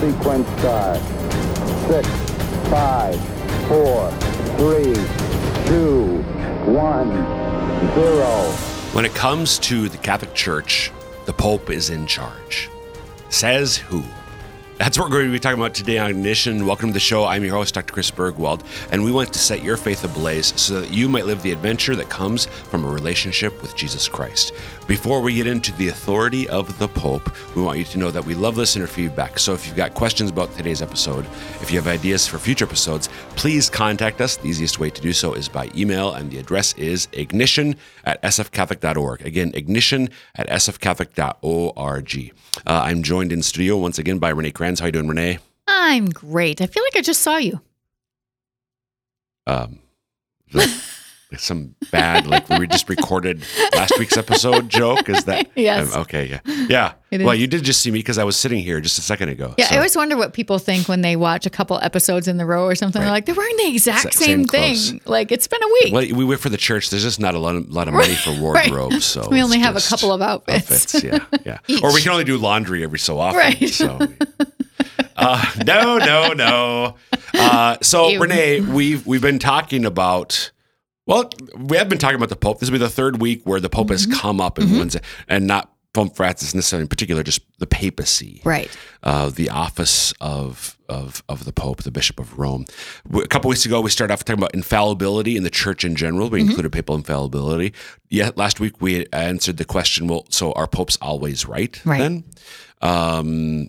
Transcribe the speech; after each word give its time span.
sequence 0.00 0.48
start. 0.58 0.98
Six, 1.88 2.08
five, 2.68 3.18
four, 3.68 4.10
three, 4.58 4.94
two, 5.66 6.22
one, 6.70 7.10
zero. 7.94 8.52
When 8.92 9.04
it 9.04 9.14
comes 9.14 9.58
to 9.60 9.88
the 9.88 9.98
Catholic 9.98 10.34
Church, 10.34 10.92
the 11.24 11.32
Pope 11.32 11.70
is 11.70 11.90
in 11.90 12.06
charge. 12.06 12.68
Says 13.28 13.76
who? 13.76 14.02
That's 14.78 14.98
what 14.98 15.08
we're 15.08 15.16
going 15.16 15.28
to 15.28 15.32
be 15.32 15.40
talking 15.40 15.58
about 15.58 15.72
today 15.72 15.96
on 15.96 16.10
Ignition. 16.10 16.66
Welcome 16.66 16.90
to 16.90 16.92
the 16.92 17.00
show. 17.00 17.24
I'm 17.24 17.42
your 17.42 17.54
host, 17.54 17.72
Dr. 17.72 17.94
Chris 17.94 18.10
Burgwald, 18.10 18.62
and 18.92 19.02
we 19.02 19.10
want 19.10 19.32
to 19.32 19.38
set 19.38 19.62
your 19.62 19.78
faith 19.78 20.04
ablaze 20.04 20.48
so 20.60 20.82
that 20.82 20.92
you 20.92 21.08
might 21.08 21.24
live 21.24 21.42
the 21.42 21.50
adventure 21.50 21.96
that 21.96 22.10
comes 22.10 22.44
from 22.44 22.84
a 22.84 22.88
relationship 22.88 23.62
with 23.62 23.74
Jesus 23.74 24.06
Christ. 24.06 24.52
Before 24.86 25.22
we 25.22 25.34
get 25.34 25.46
into 25.46 25.72
the 25.72 25.88
authority 25.88 26.46
of 26.48 26.78
the 26.78 26.88
Pope, 26.88 27.34
we 27.56 27.62
want 27.62 27.78
you 27.78 27.84
to 27.86 27.98
know 27.98 28.10
that 28.10 28.26
we 28.26 28.34
love 28.34 28.58
listener 28.58 28.86
feedback. 28.86 29.38
So 29.38 29.54
if 29.54 29.66
you've 29.66 29.76
got 29.76 29.94
questions 29.94 30.30
about 30.30 30.54
today's 30.54 30.82
episode, 30.82 31.24
if 31.62 31.70
you 31.72 31.78
have 31.80 31.88
ideas 31.88 32.26
for 32.26 32.38
future 32.38 32.66
episodes, 32.66 33.08
please 33.30 33.70
contact 33.70 34.20
us. 34.20 34.36
The 34.36 34.48
easiest 34.48 34.78
way 34.78 34.90
to 34.90 35.00
do 35.00 35.14
so 35.14 35.32
is 35.32 35.48
by 35.48 35.70
email, 35.74 36.12
and 36.12 36.30
the 36.30 36.38
address 36.38 36.74
is 36.74 37.08
ignition 37.14 37.76
at 38.04 38.22
sfcatholic.org. 38.22 39.24
Again, 39.24 39.52
ignition 39.54 40.10
at 40.34 40.48
sfcatholic.org. 40.50 42.34
Uh, 42.66 42.82
I'm 42.84 43.02
joined 43.02 43.32
in 43.32 43.42
studio 43.42 43.78
once 43.78 43.98
again 43.98 44.18
by 44.18 44.28
Renee 44.28 44.52
Kranz. 44.66 44.80
How 44.80 44.86
you 44.86 44.92
doing, 44.92 45.06
Renee? 45.06 45.38
I'm 45.68 46.06
great. 46.06 46.60
I 46.60 46.66
feel 46.66 46.82
like 46.82 46.96
I 46.96 47.00
just 47.00 47.20
saw 47.22 47.36
you. 47.36 47.60
Um, 49.46 49.78
the- 50.52 50.82
some 51.38 51.74
bad 51.90 52.24
like 52.26 52.48
we 52.48 52.66
just 52.68 52.88
recorded 52.88 53.42
last 53.74 53.98
week's 53.98 54.16
episode 54.16 54.68
joke 54.70 55.08
is 55.08 55.24
that 55.24 55.48
Yes. 55.56 55.92
um, 55.94 56.02
okay 56.02 56.24
yeah 56.26 56.66
yeah 56.68 56.92
It 57.10 57.20
well 57.22 57.34
is. 57.34 57.40
you 57.40 57.46
did 57.48 57.64
just 57.64 57.82
see 57.82 57.90
me 57.90 57.98
because 57.98 58.16
i 58.16 58.22
was 58.24 58.36
sitting 58.36 58.60
here 58.60 58.80
just 58.80 58.96
a 58.98 59.02
second 59.02 59.30
ago 59.30 59.52
Yeah, 59.58 59.66
so- 59.66 59.74
I 59.74 59.78
always 59.78 59.96
wonder 59.96 60.16
what 60.16 60.32
people 60.34 60.58
think 60.60 60.88
when 60.88 61.00
they 61.02 61.16
watch 61.16 61.44
a 61.44 61.50
couple 61.50 61.78
episodes 61.82 62.28
in 62.28 62.36
the 62.36 62.46
row 62.46 62.64
or 62.64 62.76
something. 62.76 63.02
They're 63.02 63.10
like, 63.10 63.26
they're 63.26 63.34
wearing 63.34 63.56
the 63.56 63.68
exact 63.68 64.14
Sa- 64.14 64.24
same 64.24 64.46
same, 64.46 64.76
thing. 64.76 65.00
Like 65.04 65.32
it's 65.32 65.48
been 65.48 65.62
a 65.62 65.66
week. 65.82 65.92
well 65.92 66.06
we 66.16 66.24
went 66.24 66.40
for 66.40 66.48
the 66.48 66.56
church 66.56 66.90
there's 66.90 67.02
just 67.02 67.18
not 67.20 67.34
a 67.34 67.40
lot 67.40 67.56
of, 67.56 67.68
lot 67.70 67.88
of 67.88 67.94
money 67.94 68.14
for 68.14 68.30
Right. 68.30 68.70
wardrobes 68.70 69.04
so 69.04 69.28
we 69.30 69.42
only 69.42 69.58
have 69.58 69.76
a 69.76 69.80
couple 69.80 70.12
of 70.12 70.22
outfits. 70.22 70.70
outfits 70.94 71.02
yeah 71.04 71.40
yeah 71.44 71.58
Each. 71.66 71.82
or 71.82 71.92
we 71.92 72.02
can 72.02 72.12
only 72.12 72.24
do 72.24 72.38
laundry 72.38 72.84
every 72.84 73.00
so 73.00 73.18
often 73.18 73.36
Right. 73.38 73.68
so 73.68 73.98
uh, 75.16 75.44
no 75.64 75.98
no 75.98 76.32
no 76.32 76.94
uh, 77.34 77.76
so 77.82 78.08
Ew. 78.08 78.20
renee 78.20 78.60
we've 78.60 79.06
we've 79.06 79.22
been 79.22 79.38
talking 79.38 79.84
about 79.84 80.50
well 81.06 81.30
we 81.56 81.76
have 81.76 81.88
been 81.88 81.98
talking 81.98 82.16
about 82.16 82.28
the 82.28 82.36
pope 82.36 82.60
this 82.60 82.68
will 82.70 82.78
be 82.78 82.84
the 82.84 82.88
third 82.90 83.20
week 83.20 83.42
where 83.44 83.60
the 83.60 83.68
pope 83.70 83.86
Mm-hmm. 83.88 84.10
has 84.10 84.20
come 84.20 84.40
up 84.40 84.58
in 84.58 84.76
Wednesday, 84.78 85.00
and 85.28 85.46
not 85.46 85.72
Pope 85.94 86.14
Francis 86.14 86.54
necessarily 86.54 86.82
in 86.82 86.88
particular, 86.88 87.22
just 87.22 87.40
the 87.58 87.66
papacy, 87.66 88.42
Right. 88.44 88.68
uh, 89.02 89.30
the 89.30 89.48
office 89.48 90.12
of, 90.20 90.76
of 90.90 91.22
of 91.26 91.46
the 91.46 91.54
Pope, 91.54 91.84
the 91.84 91.90
Bishop 91.90 92.20
of 92.20 92.38
Rome. 92.38 92.66
A 93.14 93.26
couple 93.28 93.48
weeks 93.48 93.64
ago, 93.64 93.80
we 93.80 93.88
started 93.88 94.12
off 94.12 94.22
talking 94.22 94.38
about 94.42 94.52
infallibility 94.54 95.38
in 95.38 95.42
the 95.42 95.48
Church 95.48 95.86
in 95.86 95.96
general. 95.96 96.26
Mm-hmm. 96.26 96.34
We 96.34 96.40
included 96.42 96.70
papal 96.72 96.96
infallibility. 96.96 97.72
Yeah, 98.10 98.30
last 98.36 98.60
week 98.60 98.82
we 98.82 99.06
answered 99.10 99.56
the 99.56 99.64
question. 99.64 100.06
Well, 100.06 100.26
so 100.28 100.52
are 100.52 100.66
popes 100.66 100.98
always 101.00 101.46
right? 101.46 101.80
Right. 101.86 101.98
Then, 101.98 102.24
um, 102.82 103.68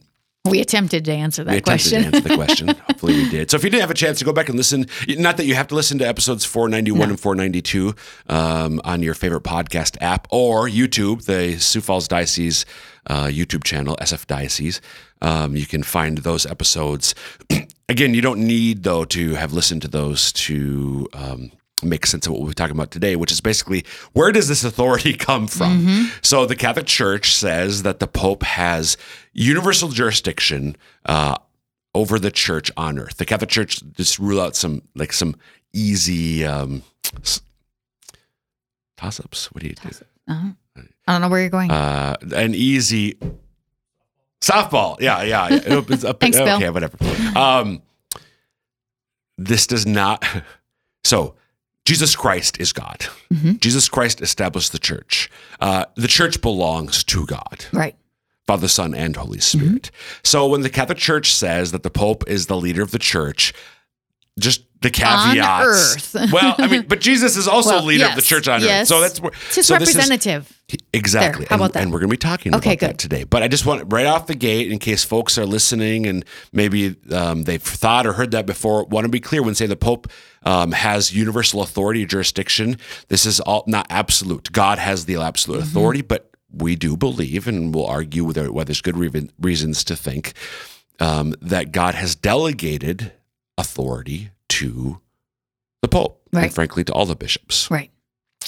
We 0.50 0.62
attempted 0.62 1.06
to 1.06 1.12
answer 1.12 1.44
that 1.44 1.52
we 1.52 1.58
attempted 1.58 1.92
question. 1.92 2.12
to 2.12 2.18
answer 2.18 2.30
the 2.30 2.36
question. 2.36 2.68
Hopefully, 2.88 3.14
we 3.14 3.30
did. 3.30 3.52
So, 3.52 3.58
if 3.58 3.64
you 3.64 3.70
didn't 3.70 3.82
have 3.82 3.92
a 3.92 3.96
chance 3.96 4.20
to 4.20 4.26
go 4.26 4.34
back 4.34 4.50
and 4.50 4.58
listen, 4.58 4.86
not 5.08 5.38
that 5.38 5.46
you 5.46 5.56
have 5.56 5.68
to 5.68 5.76
listen 5.76 5.98
to 6.00 6.08
episodes 6.08 6.46
491 6.46 7.10
and 7.10 7.20
492 7.20 7.96
um, 8.30 8.82
on 8.84 9.02
your 9.04 9.14
favorite 9.14 9.44
podcast 9.44 9.98
app 10.02 10.28
or 10.32 10.68
YouTube, 10.68 11.26
the 11.26 11.58
Sioux 11.60 11.82
Falls 11.82 12.08
Diocese 12.08 12.66
uh, 13.08 13.26
YouTube 13.26 13.64
channel, 13.64 13.96
SF 13.98 14.28
Diocese. 14.28 14.82
Um, 15.22 15.56
you 15.56 15.66
can 15.66 15.84
find 15.84 16.20
those 16.20 16.46
episodes. 16.46 17.16
Again, 17.90 18.14
you 18.14 18.22
don't 18.22 18.46
need, 18.46 18.84
though, 18.84 19.06
to 19.06 19.36
have 19.36 19.54
listened 19.54 19.82
to 19.84 19.88
those 19.88 20.32
to. 20.34 21.08
Um, 21.14 21.52
make 21.84 22.06
sense 22.08 22.26
of 22.26 22.34
what 22.34 22.42
we're 22.42 22.54
talking 22.54 22.76
about 22.76 22.92
today, 22.92 23.16
which 23.16 23.32
is 23.32 23.40
basically 23.42 23.86
where 24.14 24.32
does 24.32 24.48
this 24.48 24.64
authority 24.64 25.14
come 25.18 25.48
from? 25.48 26.10
So 26.22 26.46
the 26.46 26.56
Catholic 26.56 26.86
Church 26.88 27.34
says 27.36 27.84
that 27.84 28.00
the 28.00 28.08
Pope 28.08 28.44
has 28.44 28.98
universal 29.34 29.90
jurisdiction 29.90 30.76
uh, 31.06 31.36
over 31.94 32.18
the 32.20 32.32
church 32.32 32.72
on 32.78 32.98
earth. 33.00 33.18
The 33.18 33.26
Catholic 33.26 33.50
Church 33.50 33.82
just 33.94 34.18
rule 34.20 34.42
out 34.42 34.56
some 34.56 34.82
like 34.96 35.14
some 35.14 35.36
easy 35.74 36.44
um, 36.46 36.82
s- 37.22 37.42
toss-ups. 38.98 39.52
What 39.52 39.62
do 39.62 39.70
you 39.70 39.76
do? 39.76 39.90
Uh-huh. 40.28 40.50
I 41.08 41.12
don't 41.14 41.22
know 41.22 41.30
where 41.30 41.42
you're 41.42 41.50
going. 41.50 41.72
Uh, 41.72 42.16
an 42.36 42.54
easy 42.56 43.18
softball. 44.42 45.00
Yeah, 45.00 45.24
yeah. 45.24 45.48
yeah. 45.50 45.60
It's 45.90 46.04
up- 46.04 46.20
Thanks, 46.20 46.38
Bill. 46.38 46.56
okay, 46.58 46.70
whatever. 46.70 46.98
Um, 47.38 47.82
this 49.38 49.68
does 49.68 49.86
not. 49.86 50.26
So, 51.04 51.36
Jesus 51.88 52.18
Christ 52.18 52.60
is 52.60 52.74
God. 52.74 53.06
Mhm. 53.34 53.62
Jesus 53.62 53.88
Christ 53.88 54.20
established 54.22 54.74
the 54.74 54.78
church. 54.80 55.30
Uh, 55.62 55.86
the 55.96 56.10
church 56.10 56.42
belongs 56.42 57.02
to 57.06 57.26
God. 57.26 57.64
right. 57.72 57.96
Father, 58.46 58.68
Son, 58.68 58.94
and 58.94 59.16
Holy 59.16 59.40
Spirit. 59.40 59.90
So 60.24 60.48
when 60.48 60.62
the 60.62 60.70
Catholic 60.70 60.98
Church 60.98 61.34
says 61.34 61.72
that 61.72 61.84
the 61.84 61.90
Pope 61.90 62.24
is 62.28 62.48
the 62.48 62.58
leader 62.58 62.82
of 62.82 62.92
the 62.92 63.00
church, 63.00 63.54
just 64.38 64.64
the 64.82 64.90
caveats. 64.92 66.14
well, 66.32 66.56
I 66.58 66.68
mean, 66.68 66.84
but 66.88 67.00
Jesus 67.02 67.36
is 67.36 67.48
also 67.48 67.72
Well, 67.78 67.84
leader 67.86 68.06
of 68.06 68.16
the 68.16 68.22
church 68.22 68.48
on 68.48 68.64
earth. 68.64 68.88
So 68.88 69.02
that's 69.02 69.20
where 69.20 69.32
It's 69.48 69.56
his 69.56 69.68
so 69.68 69.78
this 69.78 69.90
is- 69.90 69.96
representative. 69.96 70.54
Exactly. 70.94 71.46
There, 71.46 71.48
how 71.50 71.56
and, 71.56 71.62
about 71.62 71.74
that? 71.74 71.84
and 71.84 71.94
we're 71.94 72.00
going 72.00 72.10
to 72.10 72.14
be 72.14 72.18
talking 72.18 72.54
Okay, 72.54 72.72
about 72.74 72.80
that 72.82 72.98
today. 72.98 73.24
But 73.24 73.42
I 73.42 73.48
just 73.48 73.66
want 73.66 73.92
right 73.92 74.06
off 74.06 74.28
the 74.28 74.36
gate, 74.36 74.70
in 74.70 74.80
case 74.80 75.02
folks 75.04 75.38
are 75.38 75.46
listening 75.46 76.06
and 76.06 76.26
maybe 76.52 76.98
um, 77.12 77.44
they've 77.44 77.62
thought 77.64 78.06
or 78.06 78.14
heard 78.14 78.32
that 78.32 78.46
before, 78.46 78.84
want 78.86 79.06
to 79.06 79.10
be 79.10 79.22
clear 79.22 79.42
when 79.42 79.56
say 79.56 79.66
the 79.66 79.78
Pope 79.78 80.08
um, 80.44 80.74
has 80.74 81.16
universal 81.16 81.62
authority, 81.62 82.06
jurisdiction. 82.06 82.78
This 83.08 83.26
is 83.26 83.40
all 83.40 83.64
not 83.66 83.88
absolute. 83.90 84.52
God 84.52 84.78
has 84.78 85.06
the 85.06 85.16
absolute 85.16 85.60
Mm-hmm. 85.62 85.70
authority, 85.70 86.02
but 86.02 86.32
we 86.52 86.76
do 86.76 86.98
believe, 86.98 87.48
and 87.48 87.74
we'll 87.74 87.86
argue 87.88 88.26
whether, 88.26 88.52
whether 88.52 88.66
there's 88.68 88.82
good 88.82 88.98
re- 88.98 89.30
reasons 89.40 89.84
to 89.86 89.96
think 89.96 90.34
um, 91.00 91.34
that 91.42 91.72
God 91.72 91.96
has 91.96 92.14
delegated 92.16 93.14
authority 93.58 94.32
to 94.60 95.00
the 95.82 95.88
Pope, 95.88 96.22
and 96.34 96.54
frankly, 96.54 96.84
to 96.84 96.94
all 96.94 97.06
the 97.06 97.16
bishops. 97.16 97.70
Right. 97.70 97.92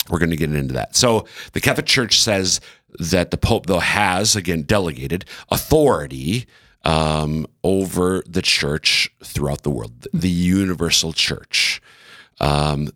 We're 0.10 0.20
going 0.20 0.32
to 0.32 0.36
get 0.36 0.54
into 0.54 0.74
that. 0.74 0.96
So 0.96 1.26
the 1.54 1.62
Catholic 1.62 1.86
Church 1.86 2.20
says 2.20 2.60
that 3.00 3.32
the 3.32 3.38
Pope, 3.38 3.68
though, 3.68 3.80
has 3.80 4.36
again 4.36 4.64
delegated 4.64 5.26
authority 5.50 6.48
um, 6.84 7.46
over 7.64 8.24
the 8.26 8.42
Church 8.42 9.10
throughout 9.24 9.64
the 9.64 9.70
world, 9.70 10.08
the 10.14 10.30
universal 10.30 11.14
Church. 11.14 11.82
Um, 12.40 12.90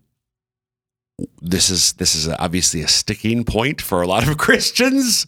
this 1.41 1.69
is 1.69 1.93
this 1.93 2.15
is 2.15 2.27
obviously 2.27 2.81
a 2.81 2.87
sticking 2.87 3.43
point 3.43 3.81
for 3.81 4.01
a 4.01 4.07
lot 4.07 4.27
of 4.27 4.37
Christians, 4.39 5.27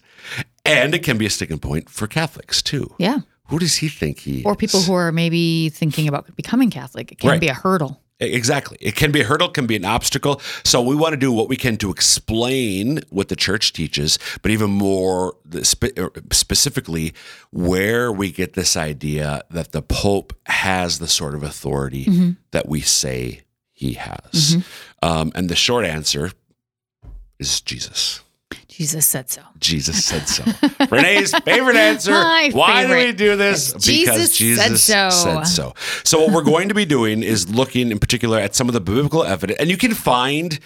and 0.63 0.95
it 0.95 1.03
can 1.03 1.18
be 1.18 1.28
a 1.28 1.29
sticking 1.29 1.59
point 1.59 1.90
for 1.90 2.07
Catholics 2.07 2.62
too. 2.62 2.95
Yeah. 2.97 3.19
Who 3.47 3.59
does 3.59 3.75
he 3.75 3.89
think 3.89 4.19
he 4.19 4.44
Or 4.44 4.56
people 4.56 4.81
who 4.81 4.94
are 4.94 5.11
maybe 5.11 5.69
thinking 5.69 6.07
about 6.07 6.35
becoming 6.35 6.69
Catholic. 6.72 7.11
It 7.11 7.19
can 7.19 7.29
Right. 7.29 7.41
be 7.41 7.47
a 7.47 7.53
hurdle. 7.53 8.01
Exactly. 8.19 8.78
It 8.79 8.95
can 8.95 9.11
be 9.11 9.22
a 9.22 9.23
hurdle, 9.25 9.50
it 9.50 9.53
can 9.53 9.67
be 9.67 9.75
an 9.75 9.83
obstacle. 9.83 10.41
So 10.63 10.81
we 10.81 10.95
want 10.95 11.11
to 11.13 11.17
do 11.17 11.33
what 11.33 11.50
we 11.50 11.57
can 11.57 11.75
to 11.78 11.91
explain 11.91 13.01
what 13.09 13.28
the 13.28 13.35
church 13.35 13.73
teaches, 13.73 14.17
but 14.41 14.51
even 14.51 14.69
more 14.69 15.35
er, 15.97 16.11
specifically, 16.31 17.13
where 17.51 18.13
we 18.13 18.31
get 18.31 18.53
this 18.53 18.78
idea 18.78 19.41
that 19.51 19.73
the 19.73 19.81
Pope 19.81 20.33
has 20.45 21.00
the 21.00 21.09
sort 21.09 21.35
of 21.35 21.44
authority 21.44 22.35
that 22.51 22.69
we 22.69 22.79
say 22.79 23.41
he 23.73 23.94
has. 23.94 24.57
Um, 25.03 25.33
and 25.35 25.50
the 25.50 25.56
short 25.56 25.83
answer 25.85 26.31
is 27.38 27.59
Jesus. 27.59 28.22
Jesus 28.67 29.05
said 29.05 29.29
so. 29.29 29.41
Jesus 29.59 30.03
said 30.03 30.27
so. 30.27 30.43
Renee's 30.89 31.33
favorite 31.39 31.75
answer. 31.75 32.12
My 32.12 32.50
Why 32.53 32.88
do 32.88 32.94
we 32.94 33.12
do 33.12 33.35
this? 33.35 33.74
Because 33.74 34.38
Jesus 34.38 34.83
said 34.83 35.09
so. 35.12 35.44
said 35.44 35.44
so. 35.44 35.74
So 36.03 36.21
what 36.21 36.33
we're 36.33 36.44
going 36.44 36.69
to 36.69 36.75
be 36.75 36.85
doing 36.85 37.24
is 37.24 37.50
looking 37.50 37.91
in 37.91 38.00
particular 38.00 38.39
at 38.39 38.56
some 38.56 38.68
of 38.68 38.74
the 38.74 38.81
biblical 38.81 39.24
evidence, 39.24 39.59
and 39.59 39.69
you 39.69 39.77
can 39.77 39.94
find 39.94 40.59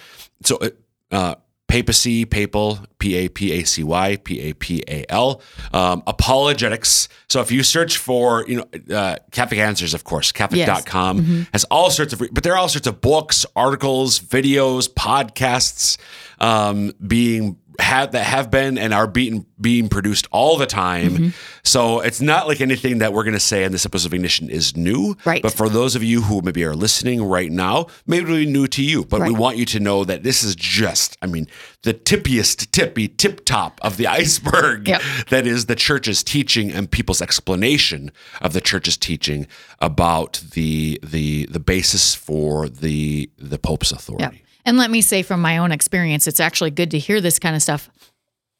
so 0.44 0.56
uh, 0.56 0.70
uh, 1.10 1.34
papacy, 1.70 2.24
papal, 2.24 2.80
P 2.98 3.14
A 3.16 3.28
P 3.28 3.52
A 3.52 3.64
C 3.64 3.84
Y, 3.84 4.16
P 4.16 4.40
A 4.40 4.52
P 4.54 4.82
A 4.88 5.04
L, 5.08 5.40
um, 5.72 6.02
apologetics. 6.06 7.08
So 7.28 7.40
if 7.40 7.52
you 7.52 7.62
search 7.62 7.96
for, 7.96 8.44
you 8.48 8.56
know, 8.56 8.96
uh, 8.96 9.16
Catholic 9.30 9.60
Answers, 9.60 9.94
of 9.94 10.02
course, 10.04 10.32
Catholic.com 10.32 11.46
has 11.52 11.64
all 11.64 11.90
sorts 11.90 12.12
of, 12.12 12.20
but 12.32 12.42
there 12.42 12.54
are 12.54 12.58
all 12.58 12.68
sorts 12.68 12.88
of 12.88 13.00
books, 13.00 13.46
articles, 13.54 14.18
videos, 14.18 14.88
podcasts 14.88 15.96
um, 16.40 16.92
being 17.06 17.56
have 17.80 18.12
that 18.12 18.24
have 18.24 18.50
been 18.50 18.78
and 18.78 18.92
are 18.94 19.06
being 19.06 19.46
being 19.60 19.88
produced 19.88 20.26
all 20.30 20.56
the 20.56 20.66
time. 20.66 21.10
Mm-hmm. 21.12 21.28
So 21.62 22.00
it's 22.00 22.20
not 22.20 22.48
like 22.48 22.60
anything 22.60 22.98
that 22.98 23.12
we're 23.12 23.24
going 23.24 23.34
to 23.34 23.40
say 23.40 23.64
in 23.64 23.72
this 23.72 23.84
episode 23.84 24.06
of 24.08 24.14
Ignition 24.14 24.48
is 24.48 24.76
new. 24.76 25.16
Right. 25.24 25.42
But 25.42 25.52
for 25.52 25.68
those 25.68 25.94
of 25.94 26.02
you 26.02 26.22
who 26.22 26.40
maybe 26.42 26.64
are 26.64 26.74
listening 26.74 27.22
right 27.22 27.50
now, 27.50 27.86
maybe 28.06 28.24
it'll 28.24 28.36
be 28.36 28.46
new 28.46 28.66
to 28.68 28.82
you. 28.82 29.04
But 29.04 29.22
we 29.22 29.32
want 29.32 29.58
you 29.58 29.66
to 29.66 29.80
know 29.80 30.04
that 30.04 30.22
this 30.22 30.42
is 30.42 30.56
just, 30.56 31.18
I 31.20 31.26
mean, 31.26 31.46
the 31.82 31.92
tippiest, 31.92 32.70
tippy, 32.70 33.08
tip 33.08 33.44
top 33.44 33.78
of 33.82 33.96
the 33.98 34.06
iceberg 34.20 34.88
Yep. 34.88 35.02
that 35.28 35.46
is 35.46 35.66
the 35.66 35.76
church's 35.76 36.22
teaching 36.22 36.70
and 36.72 36.90
people's 36.90 37.20
explanation 37.20 38.12
of 38.40 38.52
the 38.54 38.60
church's 38.60 38.96
teaching 38.96 39.46
about 39.80 40.42
the 40.52 40.98
the 41.02 41.46
the 41.46 41.60
basis 41.60 42.14
for 42.14 42.68
the 42.68 43.30
the 43.38 43.58
Pope's 43.58 43.92
authority. 43.92 44.36
Yep. 44.38 44.46
And 44.64 44.76
let 44.76 44.90
me 44.90 45.00
say 45.00 45.22
from 45.22 45.40
my 45.40 45.58
own 45.58 45.72
experience, 45.72 46.26
it's 46.26 46.40
actually 46.40 46.70
good 46.70 46.90
to 46.92 46.98
hear 46.98 47.20
this 47.20 47.38
kind 47.38 47.56
of 47.56 47.62
stuff 47.62 47.90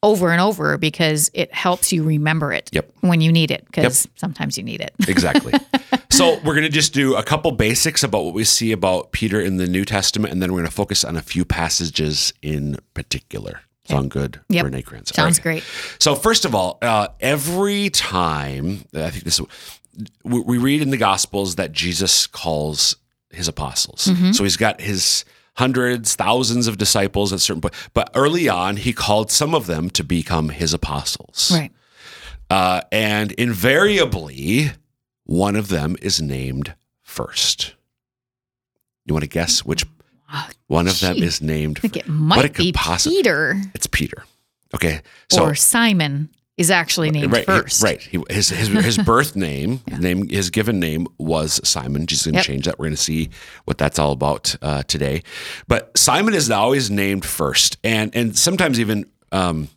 over 0.03 0.31
and 0.31 0.41
over 0.41 0.77
because 0.79 1.29
it 1.33 1.53
helps 1.53 1.93
you 1.93 2.03
remember 2.03 2.51
it 2.51 2.69
Yep. 2.73 2.91
when 3.01 3.21
you 3.21 3.31
need 3.31 3.51
it 3.51 3.65
because 3.67 4.07
sometimes 4.15 4.57
you 4.57 4.63
need 4.63 4.81
it. 4.81 4.93
Exactly. 5.07 5.53
so 6.09 6.37
we're 6.43 6.55
going 6.55 6.63
to 6.63 6.69
just 6.69 6.91
do 6.93 7.15
a 7.15 7.21
couple 7.23 7.51
basics 7.51 8.03
about 8.03 8.23
what 8.25 8.33
we 8.33 8.43
see 8.43 8.71
about 8.71 9.11
Peter 9.11 9.39
in 9.39 9.57
the 9.57 9.67
New 9.67 9.85
Testament, 9.85 10.33
and 10.33 10.41
then 10.41 10.51
we're 10.51 10.59
going 10.59 10.69
to 10.69 10.75
focus 10.75 11.03
on 11.03 11.15
a 11.17 11.21
few 11.21 11.45
passages 11.45 12.33
in 12.41 12.77
particular. 12.95 13.61
Sound 13.85 14.09
good, 14.09 14.39
Yep. 14.49 14.65
Renee 14.65 14.81
Kranz? 14.83 15.13
Sounds 15.13 15.37
right. 15.39 15.43
great. 15.43 15.63
So 15.99 16.15
first 16.15 16.45
of 16.45 16.55
all, 16.55 16.77
uh, 16.81 17.09
every 17.19 17.89
time 17.91 18.85
I 18.95 19.09
think 19.11 19.23
this, 19.23 19.39
we, 20.23 20.39
we 20.39 20.57
read 20.57 20.81
in 20.81 20.89
the 20.91 20.97
Gospels 20.97 21.55
that 21.55 21.73
Jesus 21.73 22.25
calls 22.25 22.95
his 23.31 23.47
apostles. 23.47 24.05
Mm-hmm. 24.05 24.31
So 24.31 24.43
he's 24.43 24.57
got 24.57 24.81
his 24.81 25.25
hundreds, 25.55 26.15
thousands 26.15 26.67
of 26.67 26.77
disciples 26.77 27.33
at 27.33 27.39
certain 27.39 27.61
point. 27.61 27.73
But 27.93 28.09
early 28.15 28.47
on, 28.49 28.77
he 28.77 28.93
called 28.93 29.31
some 29.31 29.53
of 29.53 29.67
them 29.67 29.89
to 29.91 30.03
become 30.03 30.49
his 30.49 30.73
apostles. 30.73 31.51
Right. 31.53 31.71
Uh, 32.49 32.81
and 32.91 33.31
invariably, 33.33 34.71
one 35.25 35.55
of 35.55 35.69
them 35.69 35.95
is 36.01 36.21
named 36.21 36.73
first. 37.01 37.75
You 39.05 39.13
want 39.13 39.23
to 39.23 39.29
guess 39.29 39.63
which 39.65 39.85
one 40.67 40.87
of 40.87 40.99
them 40.99 41.17
is 41.17 41.41
named? 41.41 41.79
I 41.79 41.81
think 41.81 41.97
it 41.97 42.07
might 42.07 42.45
it 42.45 42.55
be 42.55 42.73
Peter 42.73 43.61
It's 43.73 43.87
Peter. 43.87 44.23
Okay, 44.73 45.01
so 45.29 45.43
or 45.43 45.55
Simon 45.55 46.29
is 46.61 46.71
actually 46.71 47.11
named 47.11 47.31
right, 47.33 47.39
he- 47.41 47.45
first. 47.45 47.83
right. 47.83 48.01
He, 48.01 48.23
his 48.29 48.49
his 48.49 48.69
his 48.69 48.97
birth 49.11 49.35
name, 49.35 49.81
name, 49.99 50.27
his 50.29 50.49
given 50.49 50.79
name 50.79 51.07
was 51.17 51.59
Simon. 51.67 52.05
Jesus 52.07 52.25
going 52.25 52.33
to 52.35 52.37
Yep. 52.39 52.45
change 52.45 52.65
that. 52.65 52.79
We're 52.79 52.85
going 52.85 52.95
to 52.95 53.01
see 53.01 53.29
what 53.65 53.77
that's 53.77 53.99
all 53.99 54.13
about 54.13 54.55
uh, 54.61 54.83
today. 54.83 55.23
But 55.67 55.97
Simon 55.97 56.33
is 56.33 56.49
always 56.49 56.89
named 56.89 57.25
first, 57.25 57.77
and 57.83 58.15
and 58.15 58.37
sometimes 58.37 58.79
even. 58.79 59.05
Um, 59.33 59.67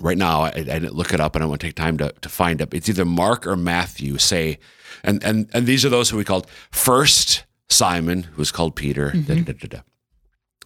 right 0.00 0.16
now, 0.18 0.42
I, 0.42 0.48
I 0.50 0.62
didn't 0.62 0.94
look 0.94 1.12
it 1.12 1.20
up, 1.20 1.34
and 1.34 1.42
I 1.42 1.46
want 1.46 1.60
to 1.60 1.66
take 1.66 1.74
time 1.74 1.98
to, 1.98 2.12
to 2.20 2.28
find 2.28 2.60
it. 2.60 2.72
It's 2.72 2.88
either 2.88 3.04
Mark 3.04 3.46
or 3.46 3.56
Matthew 3.56 4.16
say, 4.18 4.58
and 5.02 5.22
and 5.24 5.48
and 5.52 5.66
these 5.66 5.84
are 5.84 5.88
those 5.88 6.08
who 6.10 6.16
we 6.16 6.24
called 6.24 6.46
first 6.70 7.44
Simon, 7.68 8.22
who 8.24 8.36
was 8.40 8.50
called 8.52 8.76
Peter. 8.76 9.10
da, 9.10 9.34
da, 9.42 9.52
da, 9.52 9.66
da, 9.68 9.80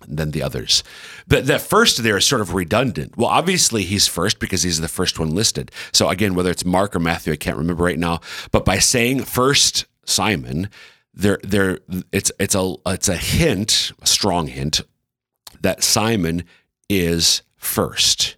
then 0.08 0.30
the 0.30 0.42
others. 0.42 0.82
But 1.26 1.46
that 1.46 1.60
first 1.60 2.02
there 2.02 2.16
is 2.16 2.26
sort 2.26 2.40
of 2.40 2.54
redundant. 2.54 3.16
Well, 3.16 3.28
obviously 3.28 3.84
he's 3.84 4.06
first 4.06 4.38
because 4.38 4.62
he's 4.62 4.80
the 4.80 4.88
first 4.88 5.18
one 5.18 5.34
listed. 5.34 5.70
So 5.92 6.08
again, 6.08 6.34
whether 6.34 6.50
it's 6.50 6.64
Mark 6.64 6.94
or 6.96 7.00
Matthew, 7.00 7.32
I 7.32 7.36
can't 7.36 7.56
remember 7.56 7.84
right 7.84 7.98
now. 7.98 8.20
But 8.50 8.64
by 8.64 8.78
saying 8.78 9.24
first 9.24 9.86
Simon, 10.04 10.68
there 11.14 11.38
there 11.42 11.78
it's 12.10 12.32
it's 12.38 12.54
a 12.54 12.74
it's 12.86 13.08
a 13.08 13.16
hint, 13.16 13.92
a 14.00 14.06
strong 14.06 14.46
hint, 14.46 14.80
that 15.60 15.82
Simon 15.82 16.44
is 16.88 17.42
first. 17.56 18.36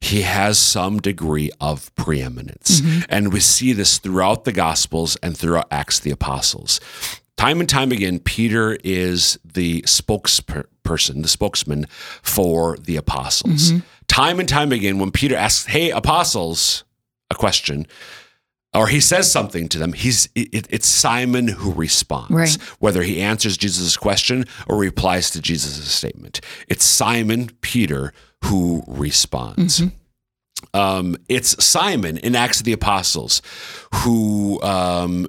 He 0.00 0.22
has 0.22 0.58
some 0.58 1.00
degree 1.00 1.50
of 1.60 1.94
preeminence. 1.94 2.82
Mm-hmm. 2.82 3.00
And 3.08 3.32
we 3.32 3.40
see 3.40 3.72
this 3.72 3.96
throughout 3.96 4.44
the 4.44 4.52
Gospels 4.52 5.16
and 5.22 5.36
throughout 5.36 5.66
Acts 5.70 5.98
the 5.98 6.10
Apostles. 6.10 6.78
Time 7.36 7.60
and 7.60 7.68
time 7.68 7.92
again, 7.92 8.20
Peter 8.20 8.78
is 8.84 9.38
the 9.44 9.82
spokesperson, 9.82 11.22
the 11.22 11.28
spokesman 11.28 11.86
for 12.22 12.76
the 12.76 12.96
apostles. 12.96 13.72
Time 14.06 14.38
and 14.38 14.48
time 14.48 14.72
again, 14.72 14.98
when 14.98 15.10
Peter 15.10 15.34
asks, 15.36 15.66
Hey, 15.66 15.90
apostles, 15.90 16.84
a 17.30 17.34
question, 17.34 17.86
or 18.72 18.88
he 18.88 19.00
says 19.00 19.30
something 19.30 19.68
to 19.68 19.78
them, 19.78 19.92
he's 19.92 20.28
it, 20.34 20.66
it's 20.68 20.86
Simon 20.86 21.48
who 21.48 21.72
responds. 21.72 22.30
Right. 22.30 22.54
Whether 22.80 23.02
he 23.02 23.20
answers 23.20 23.56
Jesus' 23.56 23.96
question 23.96 24.44
or 24.68 24.76
replies 24.76 25.30
to 25.30 25.40
Jesus' 25.40 25.90
statement, 25.90 26.40
it's 26.68 26.84
Simon 26.84 27.50
Peter 27.60 28.12
who 28.44 28.82
responds. 28.86 29.82
Um, 30.72 31.16
it's 31.28 31.62
Simon 31.64 32.16
in 32.18 32.34
Acts 32.34 32.58
of 32.60 32.64
the 32.64 32.72
Apostles 32.72 33.42
who 33.96 34.60
um, 34.62 35.28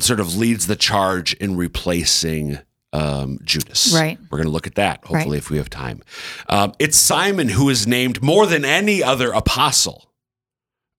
sort 0.00 0.20
of 0.20 0.36
leads 0.36 0.66
the 0.66 0.76
charge 0.76 1.34
in 1.34 1.56
replacing 1.56 2.58
um, 2.92 3.38
Judas. 3.42 3.92
Right. 3.92 4.18
We're 4.30 4.38
going 4.38 4.46
to 4.46 4.52
look 4.52 4.66
at 4.66 4.76
that, 4.76 5.00
hopefully, 5.04 5.32
Right. 5.36 5.38
if 5.38 5.50
we 5.50 5.56
have 5.58 5.68
time. 5.68 6.02
Um, 6.48 6.72
it's 6.78 6.96
Simon 6.96 7.48
who 7.48 7.68
is 7.68 7.86
named 7.86 8.22
more 8.22 8.46
than 8.46 8.64
any 8.64 9.02
other 9.02 9.32
apostle 9.32 10.10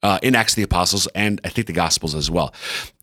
uh, 0.03 0.19
in 0.21 0.35
Acts 0.35 0.53
of 0.53 0.57
the 0.57 0.63
Apostles 0.63 1.07
and 1.15 1.39
I 1.43 1.49
think 1.49 1.67
the 1.67 1.73
Gospels 1.73 2.13
as 2.13 2.29
well. 2.29 2.53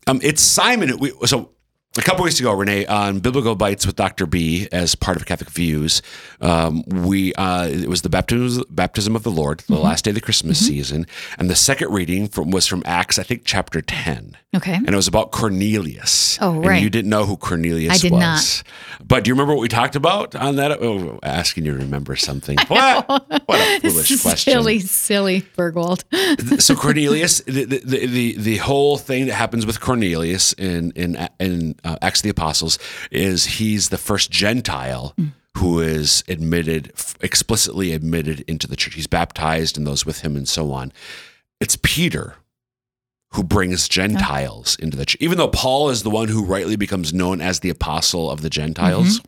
Um, 0.07 0.19
it's 0.23 0.41
Simon. 0.41 0.97
We, 0.99 1.11
so 1.25 1.49
a 1.95 2.01
couple 2.01 2.23
weeks 2.23 2.39
ago, 2.39 2.51
Renee, 2.53 2.85
on 2.87 3.19
Biblical 3.19 3.55
Bites 3.55 3.85
with 3.85 3.95
Dr. 3.95 4.25
B 4.25 4.67
as 4.71 4.95
part 4.95 5.15
of 5.15 5.25
Catholic 5.27 5.51
Views, 5.51 6.01
um, 6.41 6.83
we 6.87 7.33
uh, 7.35 7.67
it 7.67 7.87
was 7.87 8.01
the 8.01 8.09
baptism 8.09 8.63
baptism 8.69 9.15
of 9.15 9.21
the 9.23 9.29
Lord, 9.31 9.59
the 9.59 9.73
Mm-hmm. 9.75 9.83
last 9.83 10.05
day 10.05 10.11
of 10.11 10.15
the 10.15 10.21
Christmas 10.21 10.65
season, 10.65 11.05
and 11.37 11.49
the 11.49 11.55
second 11.55 11.91
reading 11.93 12.27
from 12.27 12.49
was 12.51 12.65
from 12.67 12.81
Acts, 12.85 13.19
I 13.19 13.23
think, 13.23 13.43
chapter 13.45 13.81
ten, 13.81 14.35
Okay. 14.55 14.73
and 14.73 14.89
it 14.89 14.95
was 14.95 15.07
about 15.07 15.31
Cornelius. 15.31 16.37
Oh, 16.41 16.53
And 16.55 16.65
right. 16.65 16.81
you 16.81 16.89
didn't 16.89 17.09
know 17.09 17.25
who 17.25 17.37
Cornelius 17.37 17.91
was. 17.93 17.99
I 17.99 18.01
did 18.01 18.11
was. 18.11 18.19
not. 18.21 18.63
But 19.07 19.23
do 19.23 19.29
you 19.29 19.33
remember 19.35 19.53
what 19.53 19.61
we 19.61 19.67
talked 19.67 19.95
about 19.95 20.35
on 20.35 20.55
that? 20.55 20.71
Oh, 20.81 21.19
asking 21.21 21.65
you 21.65 21.73
to 21.73 21.77
remember 21.79 22.15
something. 22.15 22.57
What? 22.67 23.07
What 23.07 23.23
a 23.49 23.79
foolish 23.81 24.21
question. 24.21 24.53
Silly, 24.53 24.79
silly 24.79 25.41
Burgwald. 25.57 26.03
so 26.61 26.75
Cornelius, 26.75 27.41
the, 27.41 27.65
the 27.65 28.05
the 28.07 28.35
the 28.37 28.57
whole 28.57 28.97
thing 28.97 29.27
that 29.27 29.33
happens 29.35 29.65
with 29.65 29.79
Cornelius 29.79 30.53
in 30.53 30.91
in 30.95 31.27
in 31.39 31.75
uh, 31.83 31.97
Acts 32.01 32.19
of 32.19 32.23
the 32.23 32.29
Apostles 32.29 32.79
is 33.11 33.45
he's 33.45 33.89
the 33.89 33.97
first 33.97 34.31
Gentile 34.31 35.15
who 35.57 35.79
is 35.79 36.23
admitted 36.27 36.91
explicitly 37.21 37.93
admitted 37.93 38.41
into 38.47 38.67
the 38.67 38.75
church. 38.75 38.95
He's 38.95 39.07
baptized 39.07 39.77
and 39.77 39.85
those 39.85 40.05
with 40.05 40.21
him 40.21 40.35
and 40.35 40.47
so 40.47 40.71
on. 40.71 40.91
It's 41.59 41.77
Peter 41.81 42.35
who 43.33 43.43
brings 43.43 43.87
Gentiles 43.87 44.75
into 44.79 44.95
the 44.97 45.05
church. 45.05 45.21
Even 45.21 45.37
though 45.37 45.47
Paul 45.47 45.89
is 45.89 46.03
the 46.03 46.09
one 46.09 46.27
who 46.27 46.45
rightly 46.45 46.75
becomes 46.75 47.13
known 47.13 47.41
as 47.41 47.59
the 47.59 47.69
apostle 47.69 48.29
of 48.29 48.41
the 48.41 48.49
Gentiles, 48.49 49.21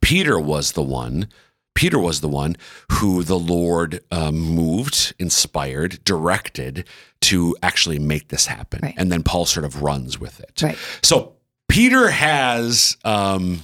Peter 0.00 0.38
was 0.38 0.72
the 0.72 0.82
one. 0.82 1.28
Peter 1.74 1.98
was 1.98 2.20
the 2.20 2.28
one 2.28 2.56
who 2.92 3.22
the 3.24 3.38
Lord 3.38 4.00
um, 4.12 4.38
moved, 4.38 5.12
inspired, 5.18 6.02
directed 6.04 6.86
to 7.22 7.56
actually 7.62 7.98
make 7.98 8.28
this 8.28 8.46
happen, 8.46 8.80
Right. 8.82 8.94
and 8.96 9.10
then 9.10 9.22
Paul 9.22 9.44
sort 9.44 9.64
of 9.64 9.82
runs 9.82 10.20
with 10.20 10.38
it. 10.40 10.62
Right. 10.62 10.78
So 11.02 11.33
Peter 11.74 12.08
has 12.10 12.96
um, 13.04 13.62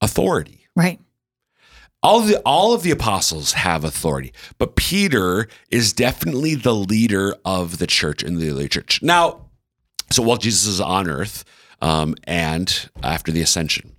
authority. 0.00 0.68
Right. 0.76 1.00
All 2.00 2.20
the 2.20 2.38
all 2.46 2.74
of 2.74 2.84
the 2.84 2.92
apostles 2.92 3.54
have 3.54 3.82
authority, 3.82 4.32
but 4.58 4.76
Peter 4.76 5.48
is 5.68 5.92
definitely 5.92 6.54
the 6.54 6.74
leader 6.74 7.34
of 7.44 7.78
the 7.78 7.88
church 7.88 8.22
in 8.22 8.38
the 8.38 8.50
early 8.50 8.68
church. 8.68 9.02
Now, 9.02 9.46
so 10.12 10.22
while 10.22 10.36
Jesus 10.36 10.66
is 10.66 10.80
on 10.80 11.10
earth 11.10 11.44
um, 11.82 12.14
and 12.24 12.88
after 13.02 13.32
the 13.32 13.40
ascension, 13.42 13.96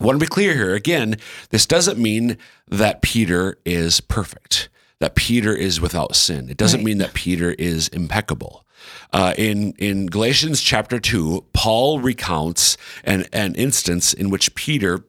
I 0.00 0.04
want 0.04 0.18
to 0.18 0.24
be 0.24 0.28
clear 0.28 0.54
here. 0.54 0.74
Again, 0.74 1.16
this 1.50 1.66
doesn't 1.66 1.98
mean 1.98 2.38
that 2.68 3.02
Peter 3.02 3.58
is 3.66 4.00
perfect, 4.00 4.70
that 5.00 5.14
Peter 5.16 5.54
is 5.54 5.82
without 5.82 6.16
sin. 6.16 6.48
It 6.48 6.56
doesn't 6.56 6.80
Right. 6.80 6.86
mean 6.86 6.98
that 6.98 7.12
Peter 7.12 7.50
is 7.52 7.88
impeccable. 7.88 8.65
Uh, 9.12 9.34
in 9.38 9.72
in 9.78 10.06
Galatians 10.06 10.60
chapter 10.60 10.98
two, 10.98 11.44
Paul 11.52 12.00
recounts 12.00 12.76
an 13.04 13.24
an 13.32 13.54
instance 13.54 14.12
in 14.12 14.30
which 14.30 14.54
Peter 14.54 15.04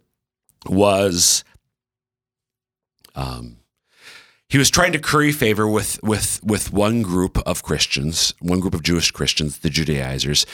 was 0.65 1.43
um, 3.15 3.57
he 4.50 4.57
was 4.57 4.69
trying 4.69 4.93
to 4.93 5.00
curry 5.00 5.31
favor 5.31 5.67
with 5.67 6.01
with 6.03 6.39
with 6.43 6.72
one 6.72 7.01
group 7.01 7.38
of 7.39 7.63
Christians, 7.63 8.34
one 8.39 8.60
group 8.60 8.74
of 8.74 8.84
Jewish 8.84 9.12
Christians, 9.12 9.60
the 9.60 9.69
Judaizers. 9.69 10.46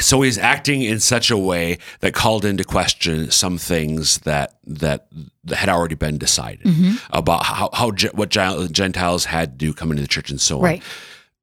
So 0.00 0.22
he's 0.22 0.38
acting 0.38 0.80
in 0.82 1.00
such 1.00 1.30
a 1.30 1.36
way 1.36 1.76
that 2.00 2.14
called 2.14 2.46
into 2.46 2.64
question 2.64 3.30
some 3.30 3.58
things 3.58 4.18
that 4.20 4.58
that, 4.64 5.08
that 5.44 5.56
had 5.56 5.68
already 5.68 5.94
been 5.96 6.16
decided 6.16 6.66
about 7.10 7.44
how, 7.44 7.68
how 7.72 7.92
what 8.12 8.30
Gentiles 8.30 9.26
had 9.26 9.58
to 9.58 9.66
do 9.66 9.74
come 9.74 9.90
into 9.90 10.02
the 10.02 10.08
church 10.08 10.30
and 10.30 10.40
so 10.40 10.56
on. 10.56 10.62
Right. 10.62 10.82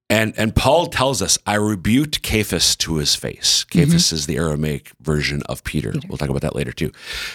And 0.10 0.34
and 0.38 0.56
Paul 0.56 0.88
tells 0.88 1.22
us, 1.22 1.38
I 1.46 1.56
rebuked 1.56 2.26
Cephas 2.26 2.76
to 2.78 2.96
his 2.96 3.16
face. 3.16 3.66
Cephas 3.72 4.12
is 4.12 4.26
the 4.26 4.38
Aramaic 4.38 4.92
version 5.02 5.44
of 5.44 5.64
Peter. 5.64 5.94
We'll 6.08 6.18
talk 6.18 6.30
about 6.30 6.42
that 6.42 6.56
later 6.56 6.72
too. 6.72 6.92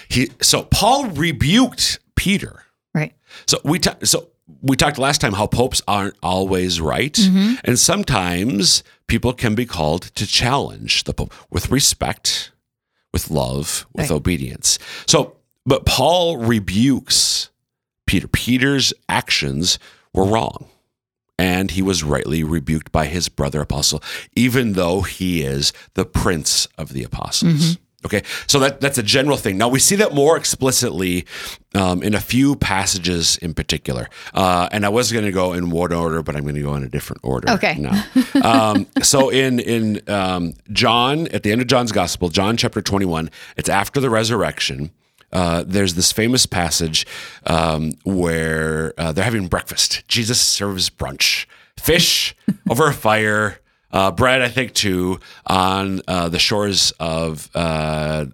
He 0.09 0.31
so 0.40 0.64
Paul 0.64 1.07
rebuked 1.11 2.00
Peter 2.16 2.62
Right. 2.95 3.12
So 3.47 3.59
we 3.64 3.78
ta- 3.78 3.97
so 4.04 4.28
we 4.61 4.76
talked 4.76 4.99
last 4.99 5.21
time 5.21 5.33
how 5.35 5.47
popes 5.47 5.83
aren't 5.88 6.14
always 6.23 6.81
right, 6.81 7.12
Mm-hmm. 7.14 7.54
and 7.64 7.78
sometimes 7.78 8.83
people 9.07 9.33
can 9.33 9.54
be 9.54 9.66
called 9.66 10.02
to 10.16 10.26
challenge 10.26 11.04
the 11.04 11.12
pope 11.14 11.33
with 11.50 11.71
respect, 11.71 12.52
with 13.12 13.31
love, 13.31 13.87
with 13.95 14.11
Right. 14.11 14.16
obedience. 14.16 14.78
So, 15.07 15.37
but 15.66 15.87
Paul 15.87 16.37
rebukes 16.38 17.50
Peter. 18.07 18.28
Peter's 18.28 18.93
actions 19.09 19.78
were 20.12 20.25
wrong. 20.26 20.66
And 21.38 21.72
he 21.72 21.82
was 21.82 22.04
rightly 22.04 22.44
rebuked 22.44 22.92
by 22.92 23.06
his 23.06 23.28
brother 23.28 23.60
apostle, 23.60 24.02
even 24.36 24.74
though 24.74 25.02
he 25.02 25.42
is 25.42 25.72
the 25.94 26.04
prince 26.04 26.68
of 26.78 26.92
the 26.92 27.02
apostles. 27.02 27.76
Okay, 28.04 28.22
so 28.46 28.58
that 28.58 28.82
that's 28.82 28.98
a 28.98 29.02
general 29.02 29.38
thing. 29.38 29.56
Now 29.56 29.68
we 29.68 29.78
see 29.78 29.96
that 29.96 30.12
more 30.12 30.36
explicitly 30.36 31.24
um, 31.74 32.02
in 32.02 32.14
a 32.14 32.20
few 32.20 32.54
passages 32.54 33.38
in 33.38 33.54
particular. 33.54 34.08
Uh, 34.34 34.68
and 34.72 34.84
I 34.84 34.90
was 34.90 35.10
going 35.10 35.24
to 35.24 35.32
go 35.32 35.54
in 35.54 35.70
one 35.70 35.92
order, 35.92 36.22
but 36.22 36.36
I'm 36.36 36.42
going 36.42 36.54
to 36.54 36.62
go 36.62 36.74
in 36.74 36.82
a 36.82 36.88
different 36.88 37.20
order. 37.24 37.50
Okay. 37.52 37.76
Now, 37.78 38.04
um, 38.42 38.86
so 39.02 39.30
in 39.30 39.58
in 39.58 40.02
um, 40.08 40.52
John, 40.70 41.28
at 41.28 41.44
the 41.44 41.52
end 41.52 41.62
of 41.62 41.66
John's 41.66 41.92
Gospel, 41.92 42.28
John 42.28 42.58
chapter 42.58 42.82
21, 42.82 43.30
it's 43.56 43.70
after 43.70 44.00
the 44.00 44.10
resurrection. 44.10 44.90
Uh, 45.34 45.64
there's 45.66 45.94
this 45.94 46.12
famous 46.12 46.46
passage 46.46 47.06
um, 47.46 47.92
where 48.04 48.94
uh, 48.96 49.12
they're 49.12 49.24
having 49.24 49.48
breakfast. 49.48 50.06
Jesus 50.08 50.40
serves 50.40 50.88
brunch, 50.88 51.46
fish 51.76 52.34
over 52.70 52.86
a 52.86 52.94
fire, 52.94 53.60
uh, 53.90 54.10
bread, 54.10 54.40
I 54.42 54.48
think, 54.48 54.72
too, 54.72 55.20
on 55.46 56.00
uh, 56.08 56.28
the 56.28 56.38
shores 56.38 56.92
of 57.00 57.50
uh, 57.54 58.26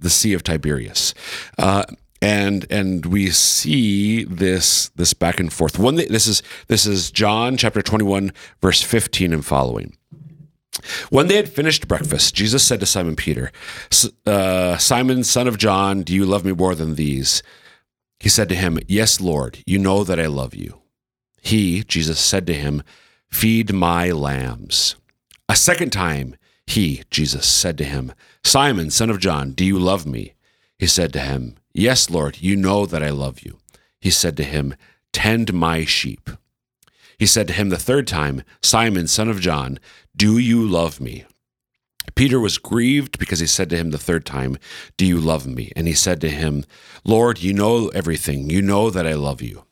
the 0.00 0.10
Sea 0.10 0.34
of 0.34 0.42
Tiberias. 0.42 1.14
Uh, 1.56 1.84
and 2.20 2.66
and 2.70 3.06
we 3.06 3.30
see 3.30 4.24
this 4.24 4.88
this 4.96 5.14
back 5.14 5.38
and 5.38 5.52
forth. 5.52 5.78
One 5.78 5.94
this 5.94 6.26
is 6.26 6.42
this 6.66 6.84
is 6.84 7.12
John 7.12 7.56
chapter 7.56 7.80
21 7.80 8.32
verse 8.60 8.82
15 8.82 9.32
and 9.32 9.44
following. 9.44 9.96
When 11.10 11.26
they 11.26 11.36
had 11.36 11.48
finished 11.48 11.88
breakfast, 11.88 12.34
Jesus 12.34 12.64
said 12.64 12.80
to 12.80 12.86
Simon 12.86 13.16
Peter, 13.16 13.50
"S- 13.90 14.10
uh, 14.26 14.76
Simon, 14.78 15.24
son 15.24 15.48
of 15.48 15.58
John, 15.58 16.02
do 16.02 16.14
you 16.14 16.24
love 16.24 16.44
me 16.44 16.52
more 16.52 16.74
than 16.74 16.94
these? 16.94 17.42
He 18.20 18.28
said 18.28 18.48
to 18.48 18.54
him, 18.54 18.78
Yes, 18.88 19.20
Lord, 19.20 19.62
you 19.66 19.78
know 19.78 20.04
that 20.04 20.18
I 20.18 20.26
love 20.26 20.54
you. 20.54 20.80
He, 21.40 21.84
Jesus, 21.84 22.18
said 22.18 22.46
to 22.48 22.54
him, 22.54 22.82
Feed 23.30 23.72
my 23.72 24.10
lambs. 24.10 24.96
A 25.48 25.56
second 25.56 25.90
time, 25.90 26.36
he, 26.66 27.02
Jesus, 27.10 27.46
said 27.46 27.78
to 27.78 27.84
him, 27.84 28.12
Simon, 28.44 28.90
son 28.90 29.10
of 29.10 29.20
John, 29.20 29.52
do 29.52 29.64
you 29.64 29.78
love 29.78 30.06
me? 30.06 30.34
He 30.78 30.86
said 30.86 31.12
to 31.14 31.20
him, 31.20 31.56
Yes, 31.72 32.10
Lord, 32.10 32.40
you 32.40 32.56
know 32.56 32.86
that 32.86 33.02
I 33.02 33.10
love 33.10 33.40
you. 33.40 33.58
He 34.00 34.10
said 34.10 34.36
to 34.36 34.44
him, 34.44 34.74
Tend 35.12 35.52
my 35.54 35.84
sheep. 35.84 36.30
He 37.18 37.26
said 37.26 37.48
to 37.48 37.52
him 37.52 37.68
the 37.68 37.78
third 37.78 38.06
time, 38.06 38.42
Simon, 38.62 39.08
son 39.08 39.28
of 39.28 39.40
John, 39.40 39.78
do 40.18 40.36
you 40.36 40.66
love 40.66 41.00
me? 41.00 41.24
Peter 42.16 42.40
was 42.40 42.58
grieved 42.58 43.20
because 43.20 43.38
he 43.38 43.46
said 43.46 43.70
to 43.70 43.76
him 43.76 43.90
the 43.90 43.98
third 43.98 44.26
time, 44.26 44.56
Do 44.96 45.06
you 45.06 45.20
love 45.20 45.46
me? 45.46 45.70
And 45.76 45.86
he 45.86 45.94
said 45.94 46.20
to 46.22 46.28
him, 46.28 46.64
Lord, 47.04 47.38
you 47.38 47.52
know 47.54 47.88
everything. 47.88 48.50
You 48.50 48.60
know 48.60 48.90
that 48.90 49.06
I 49.06 49.14
love 49.14 49.40
you. 49.40 49.64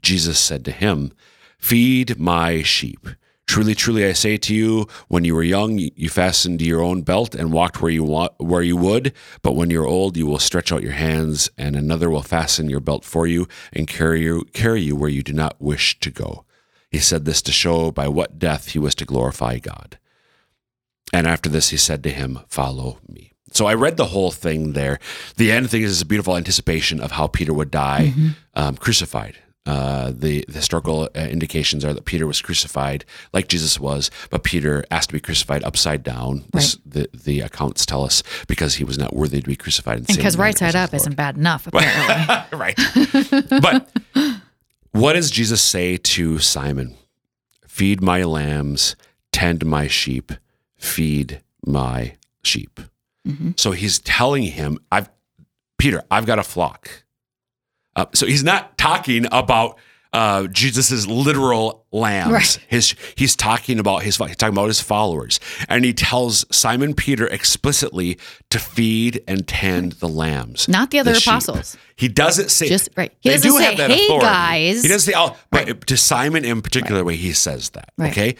Jesus 0.00 0.38
said 0.38 0.64
to 0.66 0.70
him, 0.70 1.12
Feed 1.58 2.20
my 2.20 2.62
sheep. 2.62 3.08
Truly, 3.48 3.74
truly, 3.74 4.06
I 4.06 4.12
say 4.12 4.36
to 4.36 4.54
you, 4.54 4.86
when 5.08 5.24
you 5.24 5.34
were 5.34 5.42
young, 5.42 5.76
you 5.78 6.08
fastened 6.08 6.62
your 6.62 6.80
own 6.80 7.02
belt 7.02 7.34
and 7.34 7.52
walked 7.52 7.82
where 7.82 7.90
you 7.90 8.04
want, 8.04 8.32
where 8.38 8.62
you 8.62 8.76
would. 8.76 9.12
But 9.42 9.56
when 9.56 9.70
you're 9.70 9.88
old, 9.88 10.16
you 10.16 10.28
will 10.28 10.38
stretch 10.38 10.70
out 10.70 10.84
your 10.84 10.92
hands, 10.92 11.50
and 11.58 11.74
another 11.74 12.08
will 12.08 12.22
fasten 12.22 12.70
your 12.70 12.78
belt 12.78 13.04
for 13.04 13.26
you 13.26 13.48
and 13.72 13.88
carry 13.88 14.22
you, 14.22 14.44
carry 14.52 14.82
you 14.82 14.94
where 14.94 15.10
you 15.10 15.24
do 15.24 15.32
not 15.32 15.60
wish 15.60 15.98
to 15.98 16.12
go. 16.12 16.44
He 16.90 16.98
said 16.98 17.24
this 17.24 17.40
to 17.42 17.52
show 17.52 17.90
by 17.90 18.08
what 18.08 18.38
death 18.38 18.70
he 18.70 18.78
was 18.78 18.94
to 18.96 19.04
glorify 19.04 19.58
God. 19.58 19.98
And 21.12 21.26
after 21.26 21.48
this, 21.48 21.70
he 21.70 21.76
said 21.76 22.02
to 22.04 22.10
him, 22.10 22.40
Follow 22.48 22.98
me. 23.08 23.32
So 23.52 23.66
I 23.66 23.74
read 23.74 23.96
the 23.96 24.06
whole 24.06 24.30
thing 24.30 24.74
there. 24.74 25.00
The 25.36 25.50
end 25.50 25.70
thing 25.70 25.82
is 25.82 26.00
a 26.00 26.06
beautiful 26.06 26.36
anticipation 26.36 27.00
of 27.00 27.12
how 27.12 27.26
Peter 27.26 27.52
would 27.52 27.70
die 27.70 28.12
um, 28.54 28.76
crucified. 28.76 29.36
Uh, 29.66 30.10
the, 30.14 30.44
the 30.48 30.54
historical 30.54 31.02
uh, 31.14 31.20
indications 31.20 31.84
are 31.84 31.92
that 31.92 32.04
Peter 32.06 32.26
was 32.26 32.40
crucified 32.40 33.04
like 33.34 33.46
Jesus 33.46 33.78
was, 33.78 34.10
but 34.30 34.42
Peter 34.42 34.84
asked 34.90 35.10
to 35.10 35.12
be 35.12 35.20
crucified 35.20 35.62
upside 35.64 36.02
down. 36.02 36.44
This, 36.52 36.78
the, 36.86 37.08
the 37.12 37.40
accounts 37.40 37.84
tell 37.84 38.02
us 38.02 38.22
because 38.48 38.76
he 38.76 38.84
was 38.84 38.96
not 38.96 39.14
worthy 39.14 39.40
to 39.40 39.46
be 39.46 39.56
crucified. 39.56 39.98
And 39.98 40.06
because 40.06 40.38
right 40.38 40.56
side 40.56 40.74
up 40.74 40.92
Lord 40.92 41.02
isn't 41.02 41.14
bad 41.14 41.36
enough, 41.36 41.66
apparently. 41.72 42.58
right. 42.58 42.78
But 43.60 43.90
what 44.92 45.12
does 45.14 45.30
Jesus 45.30 45.62
say 45.62 45.96
to 45.96 46.38
Simon? 46.38 46.96
Feed 47.66 48.02
my 48.02 48.24
lambs, 48.24 48.96
tend 49.32 49.64
my 49.64 49.86
sheep, 49.86 50.32
feed 50.76 51.42
my 51.64 52.16
sheep. 52.42 52.80
So 53.56 53.72
he's 53.72 53.98
telling 54.00 54.42
him, 54.44 54.78
I've 54.90 55.08
Peter, 55.78 56.02
I've 56.10 56.26
got 56.26 56.38
a 56.38 56.42
flock. 56.42 57.04
Uh, 57.96 58.06
so 58.14 58.26
he's 58.26 58.44
not 58.44 58.76
talking 58.76 59.26
about 59.32 59.78
uh, 60.12 60.46
Jesus's 60.48 61.06
literal 61.06 61.86
lambs. 61.92 62.32
Right. 62.32 62.58
His 62.68 62.94
he's 63.16 63.36
talking 63.36 63.78
about 63.78 64.02
his 64.02 64.16
he's 64.16 64.36
talking 64.36 64.54
about 64.54 64.66
his 64.66 64.80
followers, 64.80 65.38
and 65.68 65.84
he 65.84 65.92
tells 65.92 66.44
Simon 66.54 66.94
Peter 66.94 67.26
explicitly 67.28 68.18
to 68.50 68.58
feed 68.58 69.22
and 69.28 69.46
tend 69.46 69.92
the 69.92 70.08
lambs, 70.08 70.68
Not 70.68 70.90
the 70.90 70.98
other 70.98 71.14
sheep. 71.14 71.26
apostles. 71.28 71.76
He 71.96 72.08
doesn't 72.08 72.50
say 72.50 72.68
Just- 72.68 72.88
right. 72.96 73.12
He 73.20 73.30
doesn't 73.30 73.50
do 73.50 73.58
say, 73.58 73.64
have 73.64 73.76
that 73.76 73.90
"Hey, 73.90 74.04
authority. 74.06 74.26
guys." 74.26 74.82
He 74.82 74.88
doesn't 74.88 75.12
say, 75.12 75.16
"Oh," 75.16 75.36
but 75.50 75.86
to 75.86 75.96
Simon 75.96 76.44
in 76.44 76.60
particular, 76.62 77.04
way 77.04 77.16
he 77.16 77.32
says 77.32 77.70
that. 77.70 77.90
Right. 77.96 78.10
Okay, 78.10 78.36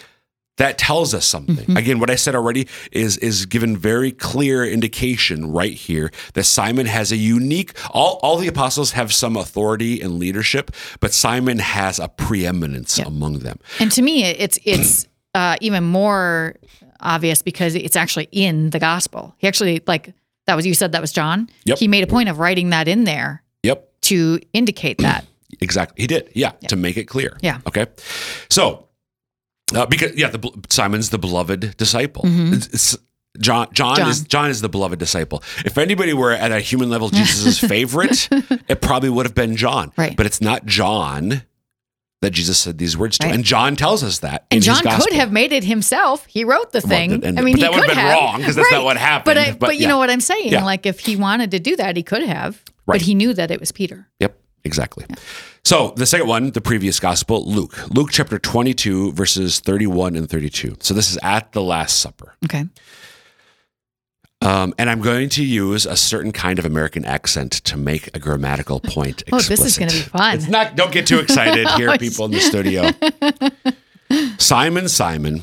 that 0.60 0.76
tells 0.76 1.14
us 1.14 1.26
something. 1.26 1.56
Mm-hmm. 1.56 1.76
Again, 1.76 2.00
what 2.00 2.10
I 2.10 2.16
said 2.16 2.34
already 2.34 2.68
is 2.92 3.16
is 3.18 3.46
given 3.46 3.76
very 3.76 4.12
clear 4.12 4.64
indication 4.64 5.50
right 5.50 5.72
here 5.72 6.10
that 6.34 6.44
Simon 6.44 6.86
has 6.86 7.10
a 7.12 7.16
unique. 7.16 7.72
All 7.90 8.20
all 8.22 8.36
the 8.36 8.46
apostles 8.46 8.92
have 8.92 9.12
some 9.12 9.36
authority 9.36 10.00
and 10.02 10.18
leadership, 10.18 10.70
but 11.00 11.12
Simon 11.12 11.58
has 11.58 11.98
a 11.98 12.08
preeminence 12.08 12.98
among 12.98 13.38
them. 13.40 13.58
And 13.78 13.90
to 13.92 14.02
me, 14.02 14.24
it's 14.24 14.58
it's 14.64 15.06
uh, 15.34 15.56
even 15.60 15.84
more 15.84 16.56
obvious 17.00 17.40
because 17.42 17.74
it's 17.74 17.96
actually 17.96 18.28
in 18.30 18.70
the 18.70 18.78
gospel. 18.78 19.34
He 19.38 19.48
actually 19.48 19.82
like 19.86 20.12
that 20.46 20.56
was 20.56 20.66
you 20.66 20.74
said 20.74 20.92
that 20.92 21.00
was 21.00 21.12
John. 21.12 21.48
Yep. 21.64 21.78
He 21.78 21.88
made 21.88 22.04
a 22.04 22.06
point 22.06 22.28
of 22.28 22.38
writing 22.38 22.70
that 22.70 22.86
in 22.86 23.04
there 23.04 23.42
Yep. 23.62 23.88
to 24.02 24.38
indicate 24.52 24.98
that. 24.98 25.24
Exactly. 25.62 26.00
He 26.00 26.06
did. 26.06 26.30
Yeah, 26.34 26.52
To 26.68 26.76
make 26.76 26.96
it 26.96 27.04
clear. 27.04 27.36
Yeah. 27.42 27.58
Okay. 27.66 27.86
So, 28.48 28.88
uh, 29.74 29.86
because 29.86 30.16
yeah, 30.16 30.30
the 30.30 30.50
Simon's 30.68 31.10
the 31.10 31.18
beloved 31.18 31.76
disciple. 31.76 32.22
It's- 32.26 32.66
it's- 32.66 32.98
John, 33.38 33.68
John, 33.72 33.94
Mm-hmm. 33.94 34.02
John. 34.02 34.10
is 34.10 34.20
John 34.24 34.50
is 34.50 34.60
the 34.60 34.68
beloved 34.68 34.98
disciple. 34.98 35.40
If 35.64 35.78
anybody 35.78 36.12
were 36.12 36.32
at 36.32 36.50
a 36.50 36.58
human 36.58 36.90
level 36.90 37.08
Jesus' 37.14 37.60
favorite, 37.60 38.28
it 38.68 38.80
probably 38.82 39.08
would 39.08 39.24
have 39.24 39.36
been 39.36 39.54
John. 39.56 39.92
Right. 39.96 40.16
But 40.16 40.26
it's 40.26 40.40
not 40.40 40.66
John 40.66 41.42
that 42.22 42.32
Jesus 42.32 42.58
said 42.58 42.76
these 42.78 42.98
words 42.98 43.18
to, 43.18 43.26
Right. 43.28 43.34
and 43.36 43.44
John 43.44 43.76
tells 43.76 44.02
us 44.02 44.18
that. 44.18 44.46
And 44.50 44.60
John 44.62 44.82
could 44.82 45.12
have 45.12 45.30
made 45.30 45.52
it 45.52 45.62
himself. 45.62 46.26
He 46.26 46.44
wrote 46.44 46.72
the 46.72 46.80
thing. 46.80 47.24
and- 47.24 47.38
I 47.38 47.42
mean, 47.42 47.54
but 47.54 47.58
he 47.58 47.62
that 47.62 47.70
would 47.72 47.80
could 47.84 47.90
have 47.90 47.96
been 47.96 48.04
have. 48.04 48.18
wrong, 48.18 48.42
'cause 48.42 48.56
that's 48.56 48.70
not 48.72 48.84
what 48.84 48.96
happened, 48.96 49.24
But 49.26 49.38
I, 49.38 49.50
but 49.52 49.60
but, 49.60 49.78
you 49.78 49.86
know 49.86 49.96
what 49.98 50.10
I'm 50.10 50.20
saying? 50.20 50.48
Yeah. 50.52 50.64
Like 50.64 50.84
if 50.84 50.98
he 50.98 51.14
wanted 51.14 51.52
to 51.52 51.60
do 51.60 51.76
that, 51.76 51.96
he 51.96 52.02
could 52.02 52.24
have. 52.24 52.60
Right. 52.86 52.96
But 52.96 53.02
he 53.02 53.14
knew 53.14 53.32
that 53.34 53.52
it 53.52 53.60
was 53.60 53.70
Peter. 53.70 54.08
Yep, 54.18 54.36
exactly. 54.64 55.06
So 55.64 55.92
the 55.96 56.06
second 56.06 56.26
one, 56.26 56.50
the 56.52 56.60
previous 56.60 56.98
gospel, 56.98 57.44
Luke. 57.46 57.88
Luke 57.90 58.08
chapter 58.10 58.38
22, 58.38 59.12
verses 59.12 59.60
31 59.60 60.16
and 60.16 60.28
32. 60.28 60.76
So 60.80 60.94
this 60.94 61.10
is 61.10 61.18
at 61.22 61.52
the 61.52 61.62
Last 61.62 62.00
Supper. 62.00 62.34
Okay. 62.44 62.64
Um, 64.42 64.72
and 64.78 64.88
I'm 64.88 65.02
going 65.02 65.28
to 65.30 65.44
use 65.44 65.84
a 65.84 65.96
certain 65.96 66.32
kind 66.32 66.58
of 66.58 66.64
American 66.64 67.04
accent 67.04 67.52
to 67.64 67.76
make 67.76 68.08
a 68.16 68.18
grammatical 68.18 68.80
point 68.84 69.22
Oh, 69.30 69.36
explicit. 69.36 69.48
this 69.48 69.66
is 69.72 69.78
going 69.78 69.90
to 69.90 69.96
be 69.96 70.02
fun. 70.02 70.34
It's 70.36 70.48
not, 70.48 70.76
don't 70.76 70.92
get 70.92 71.06
too 71.06 71.18
excited 71.20 71.68
here, 71.70 71.90
Oh, 71.90 71.98
people 71.98 72.24
in 72.24 72.30
the 72.30 72.40
studio. 72.40 72.90
Simon, 74.38 74.88
Simon, 74.88 75.42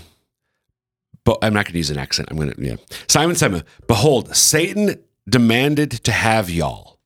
but 1.24 1.38
I'm 1.44 1.54
not 1.54 1.66
going 1.66 1.74
to 1.74 1.78
use 1.78 1.92
an 1.92 2.00
accent. 2.00 2.30
I'm 2.32 2.38
going 2.38 2.52
to, 2.52 2.62
yeah. 2.62 2.76
Simon, 3.08 3.36
Simon, 3.36 3.64
behold, 3.86 4.36
Satan 4.36 4.96
demanded 5.30 5.92
to 5.92 6.12
have 6.12 6.50
y'all, 6.50 6.97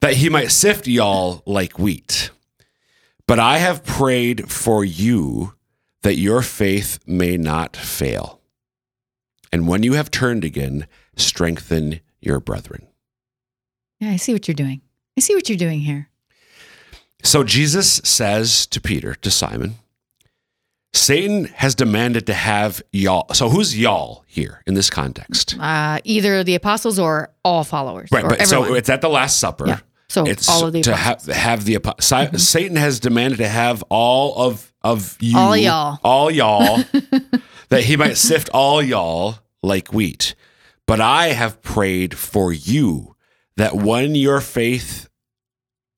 that 0.00 0.14
he 0.14 0.28
might 0.28 0.50
sift 0.50 0.86
y'all 0.86 1.42
like 1.46 1.78
wheat. 1.78 2.30
But 3.26 3.38
I 3.38 3.58
have 3.58 3.84
prayed 3.84 4.50
for 4.50 4.84
you 4.84 5.54
that 6.02 6.16
your 6.16 6.42
faith 6.42 6.98
may 7.06 7.36
not 7.36 7.76
fail. 7.76 8.40
And 9.52 9.66
when 9.66 9.82
you 9.82 9.94
have 9.94 10.10
turned 10.10 10.44
again, 10.44 10.86
strengthen 11.16 12.00
your 12.20 12.40
brethren. 12.40 12.86
Yeah, 14.00 14.10
I 14.10 14.16
see 14.16 14.32
what 14.32 14.46
you're 14.46 14.54
doing. 14.54 14.80
I 15.16 15.20
see 15.20 15.34
what 15.34 15.48
you're 15.48 15.58
doing 15.58 15.80
here. 15.80 16.08
So 17.22 17.42
Jesus 17.42 18.00
says 18.04 18.66
to 18.68 18.80
Peter, 18.80 19.14
to 19.16 19.30
Simon, 19.30 19.74
Satan 20.92 21.46
has 21.46 21.74
demanded 21.74 22.26
to 22.26 22.34
have 22.34 22.80
y'all. 22.92 23.26
So 23.34 23.48
who's 23.48 23.78
y'all 23.78 24.24
here 24.26 24.62
in 24.66 24.74
this 24.74 24.88
context? 24.88 25.56
Uh, 25.58 25.98
either 26.04 26.44
the 26.44 26.54
apostles 26.54 26.98
or 26.98 27.30
all 27.44 27.64
followers. 27.64 28.08
Right, 28.12 28.24
or 28.24 28.30
but 28.30 28.40
everyone. 28.40 28.68
so 28.68 28.74
it's 28.74 28.88
at 28.88 29.00
the 29.00 29.08
Last 29.08 29.38
Supper. 29.38 29.66
Yeah. 29.66 29.80
So 30.08 30.24
It's 30.24 30.48
all 30.48 30.66
of 30.66 30.72
the 30.72 30.80
to 30.82 30.92
apostles. 30.92 31.34
have 31.34 31.36
have 31.36 31.64
the 31.64 31.76
apo- 31.76 31.94
Si- 32.00 32.14
mm-hmm. 32.14 32.36
Satan 32.36 32.76
has 32.76 32.98
demanded 32.98 33.38
to 33.38 33.48
have 33.48 33.82
all 33.90 34.36
of 34.36 34.72
of 34.82 35.16
you, 35.20 35.36
All 35.36 35.56
y'all. 35.56 35.98
all 36.02 36.30
y'all, 36.30 36.82
that 37.68 37.82
he 37.84 37.96
might 37.96 38.16
sift 38.16 38.48
all 38.50 38.80
y'all 38.82 39.36
like 39.62 39.92
wheat. 39.92 40.34
But 40.86 41.00
I 41.02 41.28
have 41.28 41.60
prayed 41.60 42.16
for 42.16 42.52
you 42.52 43.16
that 43.56 43.74
when 43.74 44.14
your 44.14 44.40
faith 44.40 45.08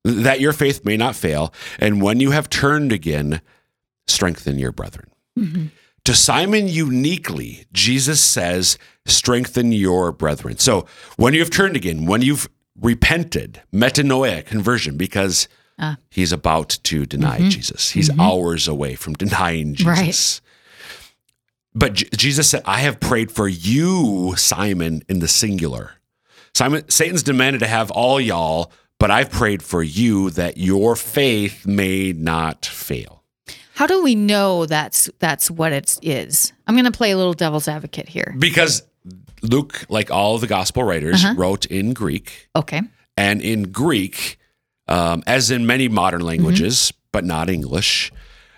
that 0.02 0.40
your 0.40 0.52
faith 0.54 0.84
may 0.84 0.96
not 0.96 1.14
fail, 1.14 1.52
and 1.78 2.00
when 2.02 2.18
you 2.20 2.30
have 2.32 2.48
turned 2.48 2.90
again, 2.90 3.40
strengthen 4.08 4.58
your 4.58 4.72
brethren. 4.72 5.10
Mm-hmm. 5.38 5.66
To 6.06 6.14
Simon 6.14 6.66
uniquely, 6.66 7.66
Jesus 7.72 8.20
says, 8.22 8.78
strengthen 9.04 9.70
your 9.72 10.10
brethren. 10.10 10.56
So 10.58 10.86
when 11.16 11.34
you 11.34 11.40
have 11.40 11.50
turned 11.50 11.76
again, 11.76 12.06
when 12.06 12.22
you've 12.22 12.48
repented, 12.78 13.62
metanoia, 13.72 14.44
conversion, 14.44 14.96
because 14.96 15.48
Ah. 15.78 15.96
he's 16.10 16.32
about 16.32 16.68
to 16.84 17.06
deny 17.06 17.48
Jesus. 17.48 17.90
He's 17.92 18.10
hours 18.18 18.68
away 18.68 18.94
from 18.96 19.14
denying 19.14 19.74
Right. 19.82 20.06
Jesus. 20.06 20.40
But 21.74 21.94
J- 21.94 22.08
Jesus 22.16 22.50
said, 22.50 22.62
I 22.66 22.80
have 22.80 23.00
prayed 23.00 23.30
for 23.30 23.48
you, 23.48 24.34
Simon, 24.36 25.02
in 25.08 25.20
the 25.20 25.28
singular. 25.28 25.92
Simon, 26.54 26.88
Satan's 26.90 27.22
demanded 27.22 27.60
to 27.60 27.66
have 27.68 27.90
all 27.92 28.20
y'all, 28.20 28.72
but 28.98 29.10
I've 29.10 29.30
prayed 29.30 29.62
for 29.62 29.82
you 29.82 30.30
that 30.30 30.58
your 30.58 30.96
faith 30.96 31.64
may 31.66 32.12
not 32.12 32.66
fail. 32.66 33.22
How 33.74 33.86
do 33.86 34.02
we 34.02 34.14
know 34.14 34.66
that's 34.66 35.08
that's 35.20 35.50
what 35.50 35.72
it 35.72 35.96
is? 36.02 36.52
I'm 36.66 36.74
going 36.74 36.84
to 36.84 36.90
play 36.90 37.12
a 37.12 37.16
little 37.16 37.32
devil's 37.32 37.66
advocate 37.68 38.08
here. 38.10 38.34
Because 38.38 38.82
Luke, 39.42 39.84
like 39.88 40.10
all 40.10 40.38
the 40.38 40.46
gospel 40.46 40.82
writers, 40.84 41.24
Uh-huh. 41.24 41.34
wrote 41.36 41.66
in 41.66 41.92
Greek. 41.92 42.48
Okay. 42.54 42.82
And 43.16 43.40
in 43.42 43.70
Greek, 43.72 44.38
um, 44.88 45.22
as 45.26 45.50
in 45.50 45.66
many 45.66 45.88
modern 45.88 46.20
languages, 46.22 46.92
but 47.12 47.24
not 47.24 47.48
English, 47.50 48.12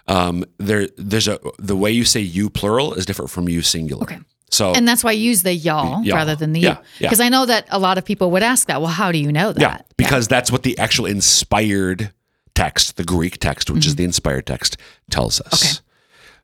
um, 0.08 0.44
there 0.58 0.88
there's 0.96 1.28
a 1.28 1.38
the 1.58 1.76
way 1.76 1.90
you 1.90 2.04
say 2.04 2.20
you 2.20 2.50
plural 2.50 2.94
is 2.94 3.06
different 3.06 3.30
from 3.30 3.48
you 3.48 3.62
singular. 3.62 4.02
Okay. 4.04 4.18
So 4.50 4.74
And 4.74 4.86
that's 4.86 5.02
why 5.02 5.10
I 5.10 5.14
use 5.14 5.42
the 5.44 5.54
y'all 5.54 6.04
Y'all. 6.04 6.16
rather 6.16 6.36
than 6.36 6.52
the 6.52 6.60
Yeah, 6.60 6.68
you. 6.70 6.76
yeah. 6.98 7.08
Because 7.08 7.20
I 7.20 7.30
know 7.30 7.46
that 7.46 7.66
a 7.70 7.78
lot 7.78 7.96
of 7.96 8.04
people 8.04 8.30
would 8.32 8.42
ask 8.42 8.66
that. 8.68 8.82
Well, 8.82 8.90
how 8.90 9.10
do 9.10 9.16
you 9.18 9.32
know 9.32 9.52
that? 9.52 9.60
yeah, 9.60 9.78
because 9.96 10.28
that's 10.28 10.52
what 10.52 10.62
the 10.62 10.76
actual 10.78 11.06
inspired 11.06 12.12
text, 12.54 12.96
the 12.96 13.04
Greek 13.04 13.38
text, 13.38 13.70
which 13.70 13.86
is 13.86 13.96
the 13.96 14.04
inspired 14.04 14.46
text, 14.46 14.76
tells 15.10 15.40
us. 15.40 15.48
Mm-hmm. 15.54 15.66
Okay. 15.78 15.78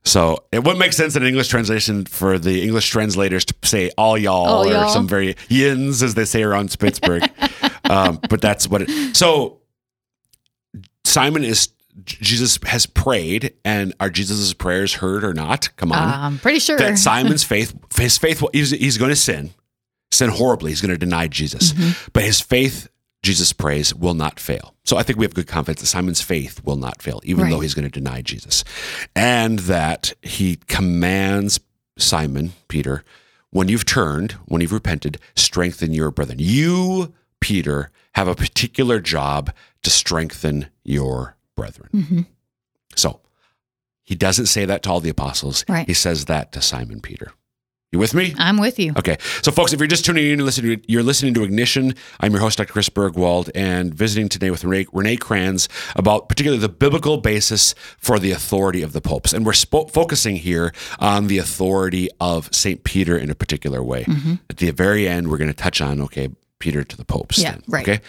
So 0.04 0.44
it 0.52 0.58
wouldn't 0.60 0.78
make 0.78 0.92
sense 0.94 1.16
in 1.16 1.22
an 1.22 1.28
English 1.28 1.48
translation 1.48 2.06
for 2.06 2.38
the 2.38 2.62
English 2.62 2.88
translators 2.88 3.44
to 3.46 3.54
say 3.64 3.90
all 3.98 4.16
y'all 4.16 4.46
All 4.46 4.66
or 4.68 4.72
y'all. 4.72 4.88
some 4.88 5.06
very 5.06 5.36
yins 5.48 6.02
as 6.02 6.14
they 6.14 6.24
say 6.24 6.42
around 6.42 6.74
Pittsburgh. 6.78 7.28
um, 7.90 8.18
but 8.30 8.40
that's 8.40 8.68
what 8.68 8.82
it. 8.82 9.16
So 9.16 9.60
Simon 11.04 11.44
is 11.44 11.68
Jesus 12.04 12.58
has 12.64 12.86
prayed, 12.86 13.54
and 13.64 13.92
are 13.98 14.08
Jesus' 14.08 14.54
prayers 14.54 14.94
heard 14.94 15.24
or 15.24 15.34
not? 15.34 15.68
Come 15.76 15.90
on, 15.90 15.98
I'm 16.08 16.38
pretty 16.38 16.60
sure. 16.60 16.78
that 16.78 16.96
Simon's 16.96 17.42
faith, 17.44 17.74
his 17.96 18.16
faith, 18.16 18.42
he's, 18.52 18.70
he's 18.70 18.98
going 18.98 19.08
to 19.10 19.16
sin, 19.16 19.50
sin 20.12 20.30
horribly. 20.30 20.70
He's 20.70 20.80
going 20.80 20.92
to 20.92 20.98
deny 20.98 21.26
Jesus, 21.26 21.72
Mm-hmm. 21.72 22.10
but 22.12 22.22
his 22.22 22.40
faith, 22.40 22.88
Jesus 23.22 23.52
prays, 23.52 23.94
will 23.94 24.14
not 24.14 24.38
fail. 24.38 24.74
So 24.84 24.96
I 24.96 25.02
think 25.02 25.18
we 25.18 25.24
have 25.24 25.34
good 25.34 25.46
confidence 25.48 25.80
that 25.80 25.86
Simon's 25.88 26.20
faith 26.20 26.64
will 26.64 26.76
not 26.76 27.02
fail, 27.02 27.20
even 27.24 27.44
Right. 27.44 27.50
though 27.50 27.60
he's 27.60 27.74
going 27.74 27.88
to 27.88 28.00
deny 28.00 28.22
Jesus, 28.22 28.64
and 29.16 29.58
that 29.60 30.12
he 30.22 30.56
commands 30.66 31.58
Simon 31.98 32.52
Peter, 32.68 33.04
when 33.50 33.68
you've 33.68 33.84
turned, 33.84 34.32
when 34.46 34.60
you've 34.62 34.72
repented, 34.72 35.18
strengthen 35.34 35.92
your 35.92 36.10
brethren. 36.10 36.38
You, 36.40 37.12
Peter, 37.40 37.90
have 38.14 38.28
a 38.28 38.34
particular 38.34 39.00
job 39.00 39.52
to 39.82 39.90
strengthen 39.90 40.68
your 40.84 41.36
brethren. 41.56 41.88
Mm-hmm. 41.92 42.20
So 42.94 43.20
he 44.04 44.14
doesn't 44.14 44.46
say 44.46 44.64
that 44.64 44.82
to 44.84 44.90
all 44.90 45.00
the 45.00 45.10
apostles. 45.10 45.64
Right. 45.68 45.86
He 45.86 45.94
says 45.94 46.26
that 46.26 46.52
to 46.52 46.62
Simon 46.62 47.00
Peter. 47.00 47.32
You 47.90 47.98
with 47.98 48.12
me? 48.12 48.34
I'm 48.36 48.58
with 48.58 48.78
you. 48.78 48.92
Okay. 48.98 49.16
So, 49.40 49.50
folks, 49.50 49.72
if 49.72 49.80
you're 49.80 49.86
just 49.86 50.04
tuning 50.04 50.26
in 50.26 50.32
and 50.32 50.44
listening, 50.44 50.84
you're 50.86 51.02
listening 51.02 51.32
to 51.32 51.42
Ignition. 51.42 51.94
I'm 52.20 52.32
your 52.32 52.42
host, 52.42 52.58
Dr. 52.58 52.70
Chris 52.70 52.90
Burgwald, 52.90 53.50
and 53.54 53.94
visiting 53.94 54.28
today 54.28 54.50
with 54.50 54.62
Renee, 54.62 54.84
Renee 54.92 55.16
Kranz 55.16 55.70
about 55.96 56.28
particularly 56.28 56.60
the 56.60 56.68
biblical 56.68 57.16
basis 57.16 57.74
for 57.96 58.18
the 58.18 58.30
authority 58.30 58.82
of 58.82 58.92
the 58.92 59.00
popes. 59.00 59.32
And 59.32 59.46
we're 59.46 59.52
spo- 59.52 59.90
focusing 59.90 60.36
here 60.36 60.74
on 60.98 61.28
the 61.28 61.38
authority 61.38 62.10
of 62.20 62.54
St. 62.54 62.84
Peter 62.84 63.16
in 63.16 63.30
a 63.30 63.34
particular 63.34 63.82
way. 63.82 64.04
At 64.50 64.58
the 64.58 64.70
very 64.70 65.08
end, 65.08 65.30
we're 65.30 65.38
going 65.38 65.48
to 65.48 65.56
touch 65.56 65.80
on, 65.80 65.98
okay, 66.02 66.28
Peter 66.58 66.84
to 66.84 66.94
the 66.94 67.06
popes. 67.06 67.38
Yeah, 67.38 67.52
then, 67.52 67.62
right. 67.68 67.88
Okay. 67.88 68.02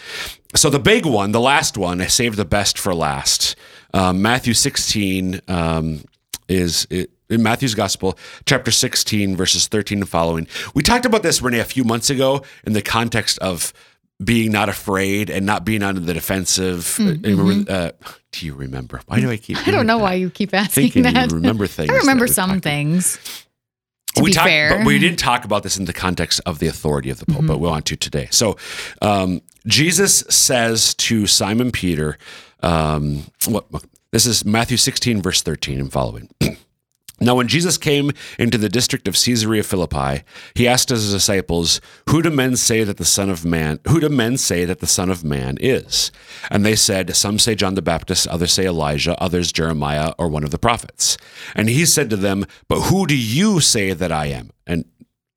So, 0.54 0.68
the 0.68 0.78
big 0.78 1.06
one, 1.06 1.32
the 1.32 1.40
last 1.40 1.78
one, 1.78 2.02
I 2.02 2.06
saved 2.06 2.36
the 2.36 2.44
best 2.44 2.78
for 2.78 2.94
last. 2.94 3.56
Um, 3.94 4.20
Matthew 4.20 4.52
16 4.52 5.40
um, 5.48 6.04
is. 6.50 6.86
It, 6.90 7.12
in 7.30 7.42
Matthew's 7.42 7.74
Gospel, 7.74 8.18
chapter 8.44 8.70
16, 8.70 9.36
verses 9.36 9.68
13 9.68 10.00
and 10.00 10.08
following. 10.08 10.46
We 10.74 10.82
talked 10.82 11.06
about 11.06 11.22
this, 11.22 11.40
Renee, 11.40 11.60
a 11.60 11.64
few 11.64 11.84
months 11.84 12.10
ago 12.10 12.42
in 12.64 12.72
the 12.72 12.82
context 12.82 13.38
of 13.38 13.72
being 14.22 14.52
not 14.52 14.68
afraid 14.68 15.30
and 15.30 15.46
not 15.46 15.64
being 15.64 15.82
on 15.82 15.94
the 16.04 16.12
defensive. 16.12 16.98
And 16.98 17.24
remember, 17.24 17.72
uh, 17.72 17.90
do 18.32 18.46
you 18.46 18.54
remember? 18.54 19.00
Why 19.06 19.20
do 19.20 19.30
I 19.30 19.36
keep? 19.36 19.56
Mm, 19.56 19.60
mm-hmm. 19.60 19.70
I 19.70 19.72
don't 19.72 19.86
know 19.86 19.98
why 19.98 20.14
you 20.14 20.28
keep 20.30 20.52
asking 20.52 20.82
thinking 20.82 21.02
that. 21.04 21.30
you 21.30 21.36
remember 21.36 21.66
things. 21.68 21.90
I 21.90 21.94
remember 21.94 22.26
some 22.26 22.60
things. 22.60 23.18
To 24.16 24.22
we 24.22 24.30
be 24.30 24.34
talked, 24.34 24.48
fair, 24.48 24.78
but 24.78 24.86
we 24.86 24.98
didn't 24.98 25.20
talk 25.20 25.44
about 25.44 25.62
this 25.62 25.78
in 25.78 25.84
the 25.84 25.92
context 25.92 26.40
of 26.44 26.58
the 26.58 26.66
authority 26.66 27.10
of 27.10 27.20
the 27.20 27.26
Pope, 27.26 27.46
but 27.46 27.58
we 27.58 27.68
want 27.68 27.86
to 27.86 27.96
today. 27.96 28.26
So, 28.32 28.56
um, 29.00 29.40
Jesus 29.68 30.24
says 30.28 30.94
to 30.94 31.28
Simon 31.28 31.70
Peter, 31.70 32.18
um, 32.60 33.22
what, 33.46 33.66
this 34.10 34.26
is 34.26 34.44
Matthew 34.44 34.76
16, 34.76 35.22
verse 35.22 35.42
13 35.42 35.78
and 35.78 35.92
following. 35.92 36.28
Now, 37.20 37.34
when 37.34 37.48
Jesus 37.48 37.76
came 37.76 38.12
into 38.38 38.56
the 38.56 38.68
district 38.68 39.06
of 39.06 39.14
Caesarea 39.14 39.62
Philippi, 39.62 40.22
he 40.54 40.66
asked 40.66 40.88
his 40.88 41.12
disciples, 41.12 41.80
"Who 42.08 42.22
do 42.22 42.30
men 42.30 42.56
say 42.56 42.82
that 42.82 42.96
the 42.96 43.04
Son 43.04 43.28
of 43.28 43.44
Man? 43.44 43.78
Who 43.88 44.00
do 44.00 44.08
men 44.08 44.38
say 44.38 44.64
that 44.64 44.78
the 44.78 44.86
Son 44.86 45.10
of 45.10 45.22
Man 45.22 45.58
is?" 45.60 46.10
And 46.50 46.64
they 46.64 46.74
said, 46.76 47.14
"Some 47.14 47.38
say 47.38 47.54
John 47.54 47.74
the 47.74 47.82
Baptist, 47.82 48.26
others 48.28 48.52
say 48.52 48.66
Elijah, 48.66 49.20
others 49.22 49.52
Jeremiah 49.52 50.12
or 50.18 50.28
one 50.28 50.44
of 50.44 50.50
the 50.50 50.58
prophets." 50.58 51.18
And 51.54 51.68
he 51.68 51.84
said 51.84 52.08
to 52.10 52.16
them, 52.16 52.46
"But 52.68 52.82
who 52.82 53.06
do 53.06 53.16
you 53.16 53.60
say 53.60 53.92
that 53.92 54.10
I 54.10 54.26
am?" 54.26 54.50
And 54.66 54.86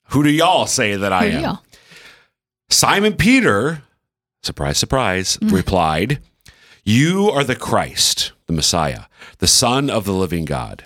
who 0.09 0.23
do 0.23 0.29
y'all 0.29 0.67
say 0.67 0.95
that 0.95 1.11
I 1.11 1.25
am? 1.25 1.41
Simon 2.69 3.13
Peter, 3.13 3.83
surprise, 4.41 4.77
surprise, 4.77 5.37
replied, 5.41 6.19
You 6.85 7.29
are 7.29 7.43
the 7.43 7.55
Christ, 7.55 8.31
the 8.47 8.53
Messiah, 8.53 9.03
the 9.39 9.47
Son 9.47 9.89
of 9.89 10.05
the 10.05 10.13
living 10.13 10.45
God. 10.45 10.85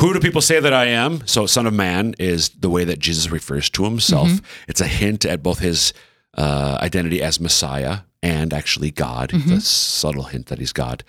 who 0.00 0.12
do 0.12 0.20
people 0.20 0.40
say 0.42 0.60
that 0.60 0.72
I 0.74 0.86
am? 0.86 1.26
So, 1.26 1.46
Son 1.46 1.66
of 1.66 1.72
Man 1.74 2.14
is 2.18 2.50
the 2.50 2.68
way 2.68 2.84
that 2.84 2.98
Jesus 2.98 3.30
refers 3.30 3.70
to 3.70 3.84
himself. 3.84 4.28
It's 4.68 4.80
a 4.80 4.86
hint 4.86 5.24
at 5.24 5.42
both 5.42 5.58
his 5.60 5.92
uh, 6.34 6.78
identity 6.82 7.22
as 7.22 7.40
Messiah 7.40 8.00
and 8.22 8.52
actually 8.52 8.90
God. 8.90 9.30
It's 9.32 9.46
a 9.50 9.60
subtle 9.60 10.24
hint 10.24 10.46
that 10.46 10.58
he's 10.58 10.72
God. 10.72 11.02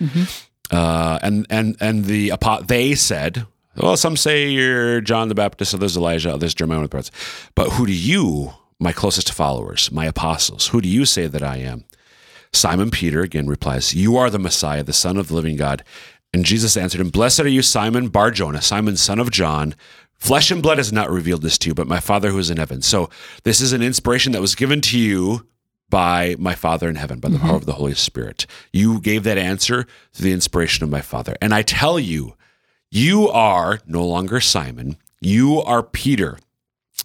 Uh, 0.72 1.20
and 1.22 1.46
and 1.50 1.76
and 1.80 2.06
the 2.06 2.32
they 2.68 2.96
said, 2.96 3.46
well, 3.76 3.96
some 3.98 4.18
say 4.18 4.48
you're 4.50 5.02
John 5.02 5.28
the 5.28 5.36
Baptist, 5.36 5.74
others 5.74 5.96
Elijah, 5.98 6.34
others 6.34 6.54
Jeremiah, 6.54 6.82
the 6.82 6.90
prophets. 6.90 7.12
But 7.56 7.72
who 7.72 7.86
do 7.86 7.94
you, 7.94 8.54
my 8.80 8.92
closest 8.92 9.32
followers, 9.32 9.92
my 9.92 10.06
apostles, 10.06 10.68
who 10.68 10.82
do 10.82 10.90
you 10.90 11.06
say 11.06 11.28
that 11.28 11.44
I 11.44 11.58
am? 11.58 11.84
Simon 12.54 12.90
Peter 12.90 13.22
again 13.22 13.48
replies, 13.48 13.94
You 13.94 14.18
are 14.18 14.30
the 14.30 14.40
Messiah, 14.40 14.82
the 14.84 14.94
Son 14.94 15.18
of 15.18 15.28
the 15.28 15.36
living 15.36 15.58
God. 15.58 15.84
And 16.38 16.46
Jesus 16.46 16.78
answered 16.78 17.02
him, 17.02 17.10
Blessed 17.10 17.40
are 17.40 17.48
you, 17.48 17.64
Simon 17.64 18.10
Bar 18.10 18.30
Jonah, 18.30 18.62
Simon, 18.62 18.96
son 18.96 19.18
of 19.18 19.32
John. 19.32 19.74
Flesh 20.20 20.52
and 20.52 20.62
blood 20.62 20.78
has 20.78 20.94
not 20.94 21.10
revealed 21.10 21.42
this 21.42 21.58
to 21.58 21.70
you, 21.70 21.74
but 21.74 21.88
my 21.88 22.00
Father 22.00 22.30
who 22.30 22.38
is 22.38 22.52
in 22.52 22.58
heaven. 22.58 22.84
So 22.84 23.10
this 23.42 23.60
is 23.60 23.74
an 23.74 23.82
inspiration 23.82 24.34
that 24.34 24.42
was 24.42 24.54
given 24.54 24.80
to 24.82 25.00
you 25.00 25.48
by 25.90 26.36
my 26.38 26.54
Father 26.54 26.90
in 26.90 26.96
heaven, 26.96 27.20
by 27.20 27.30
the 27.30 27.40
power 27.40 27.48
mm-hmm. 27.48 27.56
of 27.56 27.66
the 27.66 27.74
Holy 27.74 27.96
Spirit. 27.96 28.46
You 28.72 29.02
gave 29.02 29.24
that 29.24 29.40
answer 29.40 29.88
through 30.14 30.26
the 30.26 30.32
inspiration 30.32 30.84
of 30.84 30.92
my 30.92 31.02
Father. 31.02 31.36
And 31.42 31.56
I 31.56 31.64
tell 31.64 32.00
you, 32.00 32.36
you 32.92 33.30
are 33.30 33.80
no 33.88 34.06
longer 34.06 34.40
Simon, 34.40 34.98
you 35.20 35.60
are 35.64 35.82
Peter. 35.82 36.38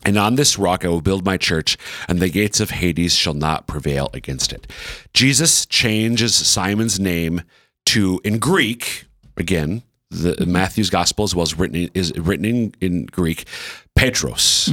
And 0.05 0.19
on 0.19 0.35
this 0.35 0.59
rock 0.59 0.85
I 0.85 0.89
will 0.89 1.01
build 1.01 1.25
my 1.25 1.39
church, 1.39 1.79
and 2.07 2.19
the 2.19 2.29
gates 2.29 2.61
of 2.61 2.69
Hades 2.69 3.15
shall 3.15 3.33
not 3.33 3.67
prevail 3.67 4.11
against 4.13 4.53
it. 4.53 4.67
Jesus 5.15 5.65
changes 5.65 6.35
Simon's 6.35 7.01
name 7.01 7.41
to, 7.87 8.21
in 8.25 8.39
Greek, 8.39 9.07
again, 9.37 9.83
the 10.11 10.45
Matthew's 10.47 10.91
gospel 10.91 11.25
as 11.25 11.35
well 11.35 11.43
as 11.43 11.59
written 11.59 11.89
is 11.95 12.13
written 12.19 12.45
in, 12.45 12.75
in 12.81 13.07
Greek, 13.07 13.47
Petros, 13.95 14.71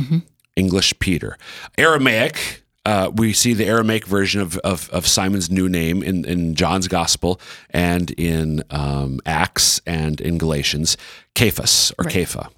English 0.56 0.98
Peter. 1.00 1.38
Aramaic, 1.78 2.63
uh, 2.86 3.10
we 3.13 3.32
see 3.34 3.54
the 3.54 3.65
Aramaic 3.65 4.06
version 4.06 4.41
of, 4.41 4.58
of, 4.60 4.89
of 4.89 5.08
Simon's 5.08 5.50
new 5.50 5.69
name 5.69 6.04
in, 6.04 6.26
in 6.26 6.56
John's 6.56 6.88
gospel 6.88 7.39
and 7.69 8.12
in 8.12 8.63
um, 8.69 9.19
Acts 9.26 9.80
and 9.86 10.19
in 10.19 10.38
Galatians, 10.38 10.98
Cephas 11.38 11.91
or 11.98 12.04
Right. 12.06 12.13
Kepha. 12.13 12.50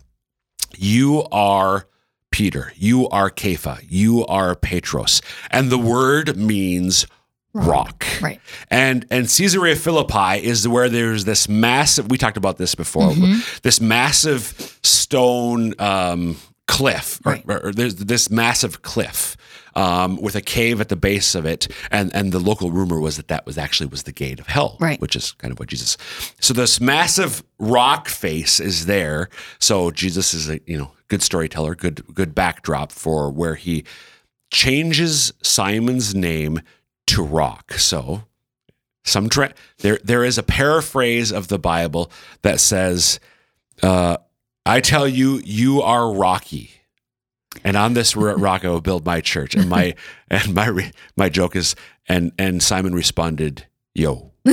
You 0.78 1.24
are 1.32 1.86
Peter. 2.32 2.72
You 2.76 3.08
are 3.10 3.30
Kepha. 3.30 3.86
You 3.88 4.26
are 4.26 4.56
Petros. 4.56 5.22
And 5.52 5.70
the 5.70 5.78
word 5.78 6.38
means 6.38 7.06
rock. 7.54 8.06
Right. 8.22 8.40
And 8.70 9.06
and 9.10 9.28
Caesarea 9.28 9.76
Philippi 9.76 10.44
is 10.46 10.68
where 10.68 10.90
there's 10.90 11.26
this 11.26 11.48
massive. 11.50 12.10
We 12.10 12.18
talked 12.18 12.38
about 12.38 12.58
this 12.58 12.76
before. 12.76 13.14
This 13.64 13.82
massive 13.82 14.78
stone 14.84 15.74
um, 15.80 16.38
cliff, 16.68 17.20
or, 17.26 17.32
Right. 17.34 17.44
or 17.48 17.72
there's 17.74 17.96
this 17.96 18.30
massive 18.30 18.82
cliff 18.82 19.36
um, 19.76 20.18
with 20.22 20.36
a 20.36 20.42
cave 20.42 20.82
at 20.82 20.90
the 20.90 20.96
base 20.96 21.36
of 21.36 21.46
it, 21.46 21.68
and 21.92 22.14
and 22.16 22.32
the 22.32 22.40
local 22.40 22.72
rumor 22.72 23.00
was 23.00 23.18
that 23.18 23.28
that 23.30 23.46
was 23.46 23.58
actually 23.58 23.88
was 23.88 24.04
the 24.04 24.12
gate 24.12 24.40
of 24.40 24.48
hell, 24.48 24.78
Right. 24.80 25.00
Which 25.02 25.16
is 25.16 25.32
kind 25.34 25.52
of 25.52 25.60
what 25.60 25.70
Jesus. 25.70 25.98
So 26.40 26.54
this 26.54 26.80
massive 26.82 27.44
rock 27.60 28.08
face 28.08 28.60
is 28.60 28.86
there. 28.86 29.30
So 29.60 29.92
Jesus 29.92 30.34
is 30.34 30.50
a 30.50 30.60
you 30.66 30.78
know 30.78 30.92
good 31.08 31.22
storyteller, 31.22 31.76
good 31.76 32.04
good 32.14 32.34
backdrop 32.36 32.92
for 32.92 33.30
where 33.32 33.56
he 33.56 33.84
changes 34.52 35.34
Simon's 35.42 36.14
name 36.14 36.62
to 37.12 37.24
rock. 37.24 37.74
So 37.74 38.24
some 39.04 39.30
tra- 39.30 39.54
there 39.80 40.00
there 40.04 40.24
is 40.24 40.38
a 40.38 40.44
paraphrase 40.44 41.32
of 41.32 41.48
the 41.48 41.60
Bible 41.60 42.12
that 42.42 42.60
says, 42.60 43.20
uh, 43.84 44.18
"I 44.66 44.82
tell 44.82 45.08
you, 45.08 45.42
you 45.44 45.82
are 45.82 46.12
rocky." 46.12 46.72
And 47.64 47.76
on 47.76 47.94
this 47.94 48.16
rock 48.16 48.64
I 48.64 48.70
will 48.70 48.82
build 48.82 49.06
my 49.06 49.20
church. 49.22 49.56
And 49.56 49.70
my 49.70 49.96
and 50.30 50.54
my 50.54 50.68
re- 50.68 50.92
my 51.18 51.30
joke 51.30 51.56
is 51.56 51.76
and 52.08 52.32
and 52.38 52.62
Simon 52.64 52.94
responded, 52.94 53.66
"Yo." 53.94 54.32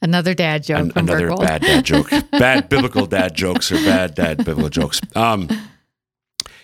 Another 0.00 0.32
dad 0.32 0.62
joke 0.62 0.78
An- 0.78 0.92
another 0.96 1.36
bad 1.36 1.60
dad 1.62 1.84
joke. 1.84 2.10
bad 2.30 2.68
biblical 2.68 3.06
dad 3.06 3.34
jokes 3.34 3.70
or 3.70 3.76
bad 3.76 4.14
dad 4.14 4.38
biblical 4.38 4.70
jokes. 4.70 5.00
Um, 5.14 5.48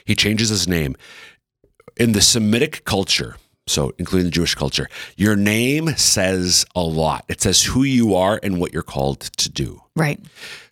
he 0.07 0.15
changes 0.15 0.49
his 0.49 0.67
name 0.69 0.97
in 1.97 2.13
the 2.13 2.21
Semitic 2.21 2.85
culture. 2.85 3.37
So, 3.67 3.93
including 3.99 4.27
the 4.27 4.31
Jewish 4.31 4.55
culture, 4.55 4.89
your 5.17 5.37
name 5.37 5.89
says 5.97 6.67
a 6.75 6.83
lot. 6.83 7.25
It 7.29 7.41
says 7.41 7.63
who 7.65 7.83
you 7.83 8.15
are 8.15 8.39
and 8.43 8.61
what 8.61 8.75
you're 8.75 8.83
called 8.83 9.21
to 9.21 9.49
do. 9.49 9.81
Right. 9.97 10.21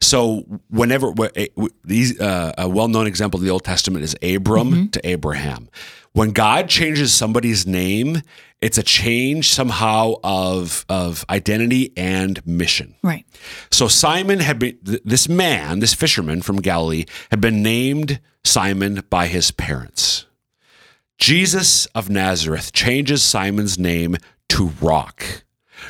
So, 0.02 0.61
whenever 0.68 1.11
wh- 1.12 1.31
eh, 1.35 1.46
these 1.85 2.20
uh, 2.20 2.52
a 2.59 2.68
well-known 2.68 3.07
example 3.07 3.38
of 3.40 3.44
the 3.44 3.50
Old 3.50 3.64
Testament 3.64 4.05
is 4.05 4.14
Abram 4.22 4.90
to 4.90 5.07
Abraham. 5.09 5.70
When 6.12 6.33
God 6.33 6.68
changes 6.68 7.14
somebody's 7.14 7.66
name, 7.66 8.20
it's 8.61 8.76
a 8.76 8.83
change 8.83 9.48
somehow 9.50 10.14
of 10.22 10.85
of 10.90 11.24
identity 11.31 11.92
and 11.96 12.46
mission. 12.46 12.94
Right. 13.02 13.24
So 13.70 13.88
Simon 13.88 14.40
had 14.40 14.59
been 14.59 14.78
this 14.83 15.31
man, 15.31 15.78
this 15.78 15.94
fisherman 15.94 16.42
from 16.42 16.61
Galilee, 16.61 17.07
had 17.31 17.40
been 17.40 17.62
named 17.62 18.20
Simon 18.44 19.02
by 19.09 19.28
his 19.28 19.50
parents. 19.50 20.26
Jesus 21.22 21.87
of 21.94 22.11
Nazareth 22.11 22.72
changes 22.72 23.22
Simon's 23.22 23.78
name 23.78 24.16
to 24.48 24.72
Rock 24.80 25.44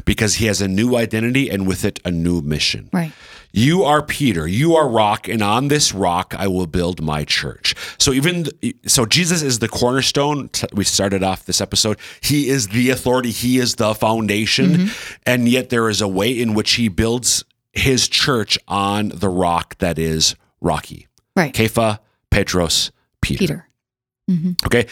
because 0.05 0.35
he 0.35 0.45
has 0.45 0.61
a 0.61 0.69
new 0.69 0.95
identity 0.95 1.49
and 1.49 1.67
with 1.67 1.87
it 1.87 1.99
a 2.05 2.11
new 2.11 2.43
mission. 2.43 2.91
Right. 2.93 3.15
You 3.51 3.83
are 3.83 4.03
Peter, 4.03 4.47
you 4.47 4.77
are 4.77 4.87
rock, 4.87 5.29
and 5.29 5.43
on 5.43 5.69
this 5.69 5.95
rock 5.95 6.35
I 6.37 6.49
will 6.49 6.67
build 6.67 7.01
my 7.01 7.25
church. 7.25 7.75
So 7.99 8.13
even 8.13 8.45
so, 8.87 9.07
Jesus 9.07 9.41
is 9.41 9.61
the 9.61 9.69
cornerstone. 9.69 10.51
We 10.75 10.85
started 10.85 11.23
off 11.23 11.47
this 11.47 11.63
episode. 11.63 11.99
He 12.21 12.51
is 12.51 12.69
the 12.69 12.91
authority. 12.91 13.31
He 13.31 13.59
is 13.59 13.77
the 13.77 13.95
foundation, 13.95 14.67
mm-hmm. 14.67 15.15
and 15.25 15.49
yet 15.49 15.71
there 15.71 15.89
is 15.89 16.03
a 16.03 16.09
way 16.09 16.31
in 16.31 16.53
which 16.53 16.73
he 16.73 16.89
builds 16.89 17.43
his 17.73 18.07
church 18.07 18.59
on 18.69 19.09
the 19.15 19.31
rock 19.31 19.79
that 19.79 19.99
is 19.99 20.37
rocky. 20.61 21.09
Right. 21.35 21.55
Kepha, 21.55 22.01
Petros, 22.31 22.93
Peter. 23.23 23.67
Okay. 24.67 24.87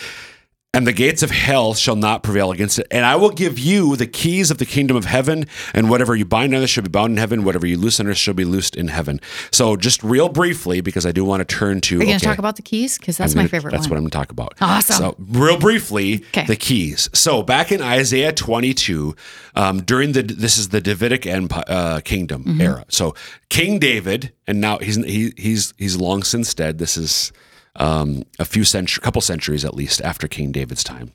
And 0.72 0.86
the 0.86 0.92
gates 0.92 1.24
of 1.24 1.32
hell 1.32 1.74
shall 1.74 1.96
not 1.96 2.22
prevail 2.22 2.52
against 2.52 2.78
it. 2.78 2.86
And 2.92 3.04
I 3.04 3.16
will 3.16 3.30
give 3.30 3.58
you 3.58 3.96
the 3.96 4.06
keys 4.06 4.52
of 4.52 4.58
the 4.58 4.64
kingdom 4.64 4.96
of 4.96 5.04
heaven, 5.04 5.46
and 5.74 5.90
whatever 5.90 6.14
you 6.14 6.24
bind 6.24 6.54
on 6.54 6.62
earth 6.62 6.70
shall 6.70 6.84
be 6.84 6.88
bound 6.88 7.10
in 7.10 7.16
heaven, 7.16 7.42
whatever 7.42 7.66
you 7.66 7.76
loose 7.76 7.98
on 7.98 8.06
earth 8.06 8.18
shall 8.18 8.34
be 8.34 8.44
loosed 8.44 8.76
in 8.76 8.86
heaven. 8.86 9.20
So, 9.50 9.74
just 9.74 10.00
real 10.04 10.28
briefly, 10.28 10.80
because 10.80 11.04
I 11.06 11.10
do 11.10 11.24
want 11.24 11.40
to 11.40 11.44
turn 11.56 11.80
to. 11.80 11.96
Are 11.96 11.98
you 11.98 12.04
going 12.06 12.10
okay, 12.14 12.18
to 12.20 12.24
talk 12.24 12.38
about 12.38 12.54
the 12.54 12.62
keys? 12.62 12.98
Because 12.98 13.16
that's 13.16 13.32
I'm 13.32 13.38
my 13.38 13.42
gonna- 13.42 13.48
favorite 13.48 13.72
That's 13.72 13.86
one. 13.88 13.90
what 13.90 13.96
I'm 13.96 14.02
going 14.02 14.10
to 14.12 14.18
talk 14.18 14.30
about. 14.30 14.54
Awesome. 14.60 14.96
So, 14.96 15.16
real 15.18 15.58
briefly, 15.58 16.22
Okay. 16.28 16.46
the 16.46 16.54
keys. 16.54 17.10
So, 17.14 17.42
back 17.42 17.72
in 17.72 17.82
Isaiah 17.82 18.32
22, 18.32 19.16
um, 19.56 19.82
during 19.82 20.12
the 20.12 20.22
this 20.22 20.56
is 20.56 20.68
the 20.68 20.80
Davidic 20.80 21.26
Empire, 21.26 21.64
uh, 21.66 22.00
kingdom 22.04 22.44
Mm-hmm. 22.44 22.60
era. 22.60 22.84
So, 22.90 23.16
King 23.48 23.80
David, 23.80 24.32
and 24.46 24.60
now 24.60 24.78
he's 24.78 25.04
he, 25.04 25.32
he's 25.36 25.74
he's 25.78 25.96
long 25.96 26.22
since 26.22 26.54
dead. 26.54 26.78
This 26.78 26.96
is 26.96 27.32
um, 27.76 28.24
a 28.38 28.44
few 28.44 28.64
century, 28.64 29.02
couple 29.02 29.22
centuries 29.22 29.64
at 29.64 29.74
least 29.74 30.00
after 30.02 30.28
King 30.28 30.52
David's 30.52 30.84
time. 30.84 31.12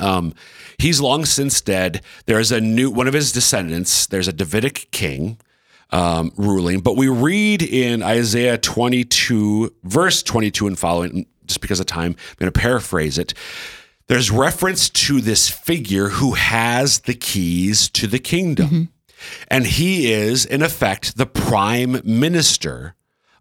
Um, 0.00 0.34
he's 0.78 1.00
long 1.00 1.24
since 1.24 1.60
dead. 1.60 2.02
There's 2.26 2.52
a 2.52 2.60
new 2.60 2.90
one 2.90 3.08
of 3.08 3.14
his 3.14 3.32
descendants. 3.32 4.06
There's 4.06 4.28
a 4.28 4.32
Davidic 4.32 4.90
king 4.90 5.38
um, 5.90 6.32
ruling, 6.36 6.80
but 6.80 6.96
we 6.96 7.08
read 7.08 7.62
in 7.62 8.02
Isaiah 8.02 8.58
22, 8.58 9.74
verse 9.84 10.22
22 10.22 10.66
and 10.66 10.78
following. 10.78 11.26
Just 11.46 11.60
because 11.60 11.78
of 11.78 11.86
time, 11.86 12.16
I'm 12.18 12.36
going 12.38 12.52
to 12.52 12.60
paraphrase 12.60 13.18
it. 13.18 13.32
There's 14.08 14.32
reference 14.32 14.90
to 14.90 15.20
this 15.20 15.48
figure 15.48 16.08
who 16.08 16.32
has 16.32 17.00
the 17.00 17.14
keys 17.14 17.88
to 17.90 18.08
the 18.08 18.18
kingdom, 18.18 18.92
and 19.48 19.64
he 19.64 20.12
is 20.12 20.44
in 20.44 20.62
effect 20.62 21.16
the 21.16 21.26
prime 21.26 22.00
minister 22.04 22.96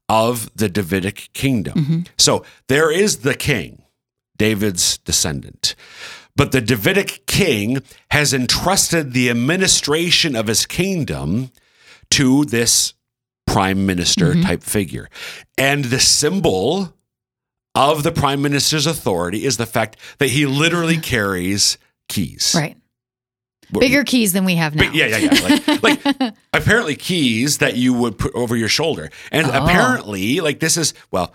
of 0.10 0.56
the 0.56 0.70
Davidic 0.70 1.30
kingdom. 1.34 1.74
Mm-hmm. 1.74 2.00
So 2.18 2.46
there 2.68 2.92
is 2.92 3.20
the 3.20 3.36
king, 3.36 3.84
David's 4.38 4.98
descendant. 5.00 5.76
But 6.36 6.52
the 6.52 6.62
Davidic 6.62 7.26
king 7.28 7.82
has 8.12 8.34
entrusted 8.34 9.14
the 9.14 9.30
administration 9.30 10.36
of 10.36 10.48
his 10.48 10.66
kingdom 10.66 11.52
to 12.12 12.46
this 12.46 12.94
prime 13.48 13.86
minister 13.86 14.32
mm-hmm. 14.34 14.42
type 14.42 14.64
figure. 14.64 15.10
And 15.58 15.86
the 15.86 16.00
symbol 16.00 16.94
of 17.74 18.04
the 18.04 18.12
prime 18.12 18.42
minister's 18.42 18.86
authority 18.86 19.46
is 19.46 19.58
the 19.58 19.66
fact 19.66 19.98
that 20.20 20.30
he 20.30 20.46
literally 20.46 20.98
carries 20.98 21.78
keys. 22.10 22.54
right. 22.56 22.78
Bigger 23.72 24.04
keys 24.04 24.34
than 24.34 24.46
we 24.46 24.56
have 24.56 24.76
now. 24.76 24.84
Big- 24.84 24.96
yeah, 24.96 25.08
yeah, 25.08 25.18
yeah. 25.18 25.78
Like, 25.82 25.84
like 26.08 26.34
apparently 26.54 26.96
keys 26.96 27.58
that 27.60 27.76
you 27.76 27.94
would 27.94 28.18
put 28.18 28.34
over 28.36 28.56
your 28.56 28.70
shoulder, 28.70 29.10
and 29.32 29.48
Oh. 29.48 29.64
apparently, 29.64 30.40
like 30.42 30.60
this 30.60 30.78
is 30.78 30.94
well, 31.12 31.34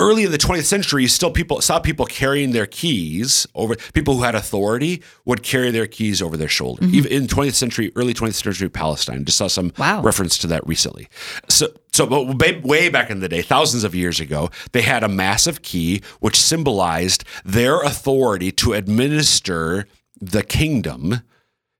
early 0.00 0.22
in 0.24 0.30
the 0.30 0.38
20th 0.38 0.64
century, 0.64 1.06
still 1.08 1.30
people 1.32 1.60
saw 1.60 1.80
people 1.80 2.06
carrying 2.06 2.52
their 2.52 2.66
keys 2.66 3.46
over. 3.56 3.74
People 3.94 4.14
who 4.16 4.22
had 4.22 4.34
authority 4.36 5.02
would 5.24 5.42
carry 5.42 5.70
their 5.72 5.88
keys 5.88 6.22
over 6.22 6.36
their 6.36 6.48
shoulder. 6.48 6.82
Mm-hmm. 6.84 6.94
Even 6.94 7.12
in 7.12 7.26
20th 7.26 7.54
century, 7.54 7.90
early 7.96 8.14
20th 8.14 8.34
century 8.34 8.68
Palestine, 8.68 9.24
just 9.24 9.38
saw 9.38 9.48
some 9.48 9.72
Wow. 9.76 10.02
reference 10.02 10.38
to 10.38 10.46
that 10.48 10.66
recently. 10.66 11.08
So. 11.48 11.68
So, 11.90 12.06
but 12.06 12.62
way 12.62 12.90
back 12.90 13.10
in 13.10 13.18
the 13.18 13.28
day, 13.28 13.42
thousands 13.42 13.82
of 13.82 13.92
years 13.92 14.20
ago, 14.20 14.50
they 14.70 14.82
had 14.82 15.02
a 15.02 15.08
massive 15.08 15.62
key 15.62 16.00
which 16.20 16.36
symbolized 16.40 17.24
their 17.44 17.80
authority 17.80 18.52
to 18.52 18.74
administer 18.74 19.84
the 20.20 20.44
kingdom 20.44 21.22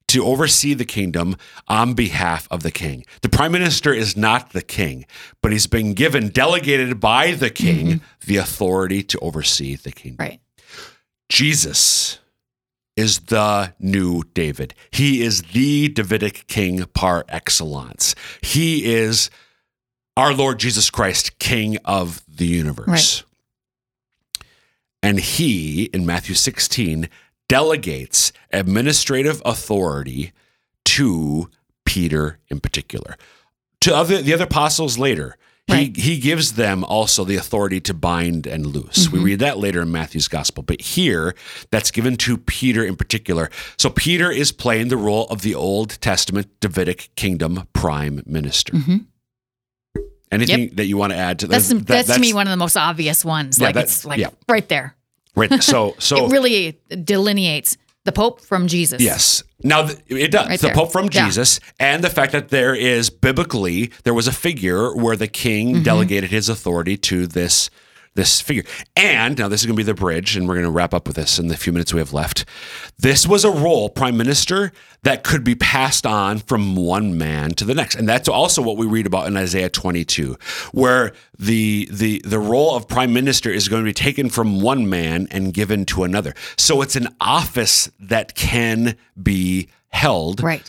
to 0.08 0.24
oversee 0.24 0.74
the 0.74 0.84
kingdom 0.84 1.36
on 1.68 1.94
behalf 1.94 2.48
of 2.50 2.62
the 2.62 2.70
king. 2.70 3.04
The 3.22 3.28
prime 3.28 3.52
minister 3.52 3.92
is 3.92 4.16
not 4.16 4.50
the 4.50 4.62
king, 4.62 5.06
but 5.42 5.52
he's 5.52 5.66
been 5.66 5.94
given, 5.94 6.28
delegated 6.28 6.98
by 6.98 7.32
the 7.32 7.50
king, 7.50 7.86
mm-hmm. 7.86 8.26
the 8.26 8.38
authority 8.38 9.02
to 9.04 9.18
oversee 9.20 9.76
the 9.76 9.92
kingdom. 9.92 10.26
Right. 10.26 10.40
Jesus 11.28 12.18
is 12.96 13.20
the 13.20 13.74
new 13.78 14.24
David. 14.34 14.74
He 14.90 15.22
is 15.22 15.42
the 15.42 15.88
Davidic 15.88 16.46
king 16.48 16.84
par 16.94 17.24
excellence. 17.28 18.14
He 18.42 18.92
is 18.92 19.30
our 20.16 20.34
Lord 20.34 20.58
Jesus 20.58 20.90
Christ, 20.90 21.38
king 21.38 21.76
of 21.84 22.22
the 22.26 22.46
universe. 22.46 23.22
And 25.00 25.20
he, 25.20 25.84
in 25.84 26.04
Matthew 26.06 26.34
16, 26.34 27.08
delegates 27.48 28.32
administrative 28.52 29.40
authority 29.44 30.32
to 30.84 31.50
Peter 31.84 32.38
in 32.48 32.60
particular. 32.60 33.16
To 33.82 33.94
other 33.94 34.20
the 34.22 34.34
other 34.34 34.44
apostles 34.44 34.98
later, 34.98 35.36
Right. 35.70 35.94
He 35.94 36.14
he 36.14 36.18
gives 36.18 36.54
them 36.54 36.82
also 36.82 37.24
the 37.24 37.36
authority 37.36 37.78
to 37.82 37.92
bind 37.92 38.46
and 38.46 38.64
loose. 38.64 39.06
Mm-hmm. 39.06 39.16
We 39.18 39.22
read 39.22 39.40
that 39.40 39.58
later 39.58 39.82
in 39.82 39.92
Matthew's 39.92 40.26
gospel, 40.26 40.62
but 40.62 40.80
here 40.80 41.34
that's 41.70 41.90
given 41.90 42.16
to 42.18 42.38
Peter 42.38 42.82
in 42.82 42.96
particular. 42.96 43.50
So 43.76 43.90
Peter 43.90 44.30
is 44.30 44.50
playing 44.50 44.88
the 44.88 44.96
role 44.96 45.26
of 45.26 45.42
the 45.42 45.54
Old 45.54 46.00
Testament 46.00 46.48
Davidic 46.60 47.10
kingdom 47.16 47.68
prime 47.74 48.22
minister. 48.24 48.72
Anything 50.32 50.74
that 50.76 50.86
you 50.86 50.96
want 50.96 51.12
to 51.12 51.18
add 51.18 51.38
to 51.40 51.46
Mm-hmm. 51.46 51.52
That's 51.52 51.68
that- 51.68 51.86
that's, 51.86 52.14
to 52.14 52.18
me 52.18 52.32
one 52.32 52.46
of 52.46 52.50
the 52.50 52.56
most 52.56 52.76
obvious 52.78 53.22
ones. 53.22 53.58
Yeah, 53.58 53.66
like 53.66 53.74
that's- 53.74 53.96
it's 53.96 54.04
like 54.06 54.20
yeah. 54.20 54.30
right 54.48 54.66
there. 54.68 54.94
Right? 55.34 55.62
So 55.62 55.94
so 55.98 56.26
it 56.26 56.32
really 56.32 56.78
delineates 57.04 57.76
the 58.04 58.12
Pope 58.12 58.40
from 58.40 58.66
Jesus. 58.68 59.02
Yes. 59.02 59.42
Now 59.62 59.86
th- 59.86 59.98
it 60.08 60.30
does. 60.30 60.48
Right 60.48 60.60
the 60.60 60.68
there. 60.68 60.74
Pope 60.74 60.92
from 60.92 61.06
Yeah. 61.12 61.26
Jesus, 61.26 61.60
and 61.80 62.02
the 62.02 62.10
fact 62.10 62.32
that 62.32 62.48
there 62.48 62.74
is 62.74 63.10
biblically 63.10 63.90
there 64.04 64.14
was 64.14 64.26
a 64.28 64.32
figure 64.32 64.94
where 64.94 65.16
the 65.16 65.28
king 65.28 65.74
Mm-hmm. 65.74 65.82
delegated 65.82 66.30
his 66.30 66.48
authority 66.48 66.96
to 66.96 67.26
this 67.26 67.68
this 68.18 68.40
figure. 68.40 68.64
And 68.96 69.38
now 69.38 69.48
this 69.48 69.60
is 69.62 69.66
going 69.66 69.76
to 69.76 69.80
be 69.80 69.84
the 69.84 69.94
bridge, 69.94 70.36
and 70.36 70.48
we're 70.48 70.54
going 70.54 70.64
to 70.64 70.70
wrap 70.70 70.92
up 70.92 71.06
with 71.06 71.16
this 71.16 71.38
in 71.38 71.46
the 71.46 71.56
few 71.56 71.72
minutes 71.72 71.94
we 71.94 72.00
have 72.00 72.12
left. 72.12 72.44
This 72.98 73.26
was 73.26 73.44
a 73.44 73.50
role, 73.50 73.88
prime 73.88 74.16
minister, 74.16 74.72
that 75.04 75.22
could 75.22 75.44
be 75.44 75.54
passed 75.54 76.04
on 76.04 76.38
from 76.40 76.74
one 76.74 77.16
man 77.16 77.52
to 77.52 77.64
the 77.64 77.74
next, 77.74 77.94
and 77.94 78.08
that's 78.08 78.28
also 78.28 78.60
what 78.60 78.76
we 78.76 78.86
read 78.86 79.06
about 79.06 79.28
in 79.28 79.36
Isaiah 79.36 79.70
22, 79.70 80.36
where 80.72 81.12
the 81.38 81.88
the 81.92 82.20
the 82.24 82.40
role 82.40 82.74
of 82.74 82.88
prime 82.88 83.12
minister 83.12 83.50
is 83.50 83.68
going 83.68 83.84
to 83.84 83.88
be 83.88 83.94
taken 83.94 84.28
from 84.28 84.60
one 84.60 84.90
man 84.90 85.28
and 85.30 85.54
given 85.54 85.84
to 85.86 86.02
another. 86.02 86.34
So 86.56 86.82
it's 86.82 86.96
an 86.96 87.08
office 87.20 87.88
that 88.00 88.34
can 88.34 88.96
be 89.20 89.68
held 89.90 90.42
Right. 90.42 90.68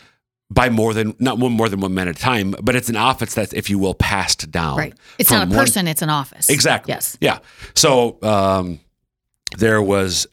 By 0.50 0.68
more 0.68 0.92
than 0.92 1.14
not 1.18 1.38
one 1.38 1.52
more 1.52 1.68
than 1.68 1.80
one 1.80 1.94
man 1.94 2.08
at 2.08 2.16
a 2.16 2.20
time, 2.20 2.54
but 2.62 2.74
it's 2.74 2.88
an 2.88 2.96
office 2.96 3.34
that's, 3.34 3.52
if 3.52 3.70
you 3.70 3.78
will, 3.78 3.94
passed 3.94 4.50
down. 4.50 4.76
Right. 4.76 4.94
It's 5.18 5.30
not 5.30 5.46
a 5.46 5.50
one- 5.50 5.58
person, 5.58 5.86
it's 5.86 6.02
an 6.02 6.10
office. 6.10 6.48
Exactly. 6.48 6.92
Yes. 6.92 7.16
Yeah. 7.20 7.38
So 7.74 8.18
um, 8.22 8.80
there 9.56 9.80
was 9.80 10.26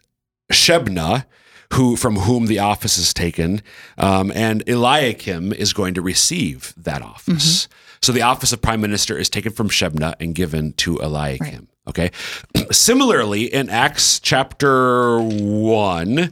Shebna, 0.52 1.26
who 1.74 1.96
from 1.96 2.16
whom 2.16 2.48
the 2.48 2.60
office 2.60 2.98
is 2.98 3.14
taken, 3.14 3.62
um, 3.98 4.32
and 4.34 4.68
Eliakim 4.68 5.54
is 5.54 5.74
going 5.74 5.94
to 5.96 6.02
receive 6.02 6.74
that 6.78 7.02
office. 7.02 7.68
So 8.02 8.12
the 8.12 8.22
office 8.22 8.54
of 8.54 8.62
prime 8.62 8.80
minister 8.82 9.18
is 9.18 9.30
taken 9.30 9.52
from 9.52 9.70
Shebna 9.70 10.16
and 10.20 10.34
given 10.34 10.74
to 10.74 10.98
Eliakim. 10.98 11.68
Okay. 11.88 12.12
Similarly, 12.72 13.46
in 13.54 13.70
Acts 13.70 14.20
chapter 14.20 15.20
one, 15.22 16.32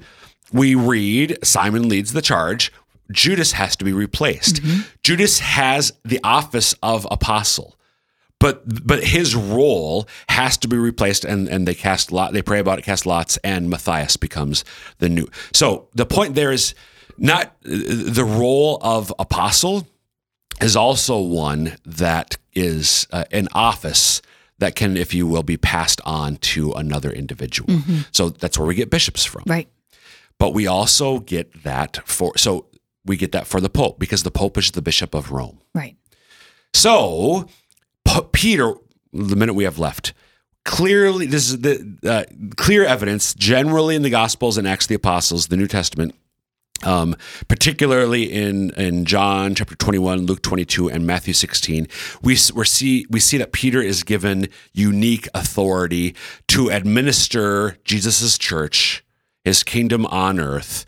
we 0.54 0.76
read 0.76 1.38
Simon 1.44 1.90
leads 1.90 2.14
the 2.14 2.22
charge. 2.22 2.72
Judas 3.12 3.54
has 3.54 3.76
to 3.78 3.86
be 3.86 3.94
replaced. 3.94 4.62
Judas 5.04 5.40
has 5.40 5.94
the 6.04 6.20
office 6.24 6.76
of 6.82 7.08
apostle 7.12 7.76
but 8.40 8.86
but 8.86 9.02
his 9.04 9.34
role 9.36 10.08
has 10.28 10.58
to 10.58 10.68
be 10.68 10.78
replaced 10.78 11.24
and 11.24 11.48
and 11.48 11.66
they 11.68 11.74
cast 11.74 12.12
lot 12.12 12.34
they 12.34 12.42
pray 12.42 12.60
about 12.60 12.78
it 12.78 12.82
cast 12.84 13.06
lots 13.06 13.38
and 13.38 13.70
matthias 13.70 14.18
becomes 14.18 14.66
the 15.00 15.08
new. 15.10 15.28
So 15.54 15.88
the 15.94 16.06
point 16.06 16.36
there 16.36 16.52
is 16.52 16.76
not 17.18 17.56
the 17.62 18.26
role 18.26 18.78
of 18.82 19.14
apostle 19.18 19.88
is 20.62 20.76
also 20.76 21.20
one 21.22 21.78
that 21.86 22.38
is 22.54 23.08
uh, 23.12 23.24
an 23.32 23.48
office 23.54 24.22
that 24.60 24.76
can 24.76 24.98
if 24.98 25.14
you 25.14 25.26
will 25.28 25.44
be 25.44 25.58
passed 25.58 26.02
on 26.06 26.36
to 26.38 26.72
another 26.74 27.12
individual. 27.12 27.80
So 28.12 28.30
that's 28.30 28.58
where 28.58 28.68
we 28.68 28.76
get 28.76 28.90
bishops 28.90 29.24
from. 29.26 29.44
Right. 29.48 29.68
but 30.40 30.54
we 30.54 30.68
also 30.68 31.20
get 31.20 31.64
that 31.64 32.00
for 32.06 32.38
so 32.38 32.66
we 33.06 33.18
get 33.18 33.32
that 33.32 33.48
for 33.48 33.62
the 33.62 33.70
pope 33.70 34.00
because 34.00 34.24
the 34.24 34.32
pope 34.32 34.58
is 34.58 34.72
the 34.72 34.82
bishop 34.82 35.14
of 35.14 35.32
rome 35.32 35.60
Right. 35.74 35.96
so, 36.74 37.48
Peter, 38.32 38.74
the 39.14 39.36
minute 39.36 39.54
we 39.54 39.64
have 39.64 39.80
left, 39.80 40.14
clearly 40.64 41.26
this 41.26 41.50
is 41.50 41.60
the 41.62 41.98
uh, 42.06 42.24
clear 42.58 42.84
evidence, 42.86 43.34
generally 43.34 43.96
in 43.96 44.02
the 44.02 44.10
Gospels 44.10 44.58
and 44.58 44.68
Acts 44.68 44.86
of 44.86 44.90
the 44.90 44.96
Apostles, 44.96 45.48
the 45.48 45.58
New 45.58 45.68
Testament, 45.68 46.16
um, 46.84 47.16
particularly 47.48 48.24
in 48.32 48.72
in 48.72 49.06
John 49.06 49.56
chapter 49.56 49.76
twenty 49.76 49.98
one, 50.00 50.26
Luke 50.26 50.42
twenty 50.42 50.66
two, 50.66 50.90
and 50.90 51.08
Matthew 51.08 51.34
sixteen, 51.34 51.88
we 52.22 52.34
s- 52.34 52.52
we 52.52 52.66
see 52.66 53.06
we 53.10 53.20
see 53.20 53.38
that 53.38 53.54
Peter 53.54 53.82
is 53.82 54.04
given 54.04 54.50
unique 54.74 55.28
authority 55.34 56.14
to 56.50 56.70
administer 56.70 57.78
Jesus's 57.86 58.38
church, 58.38 59.04
his 59.44 59.64
kingdom 59.64 60.06
on 60.08 60.40
earth. 60.40 60.86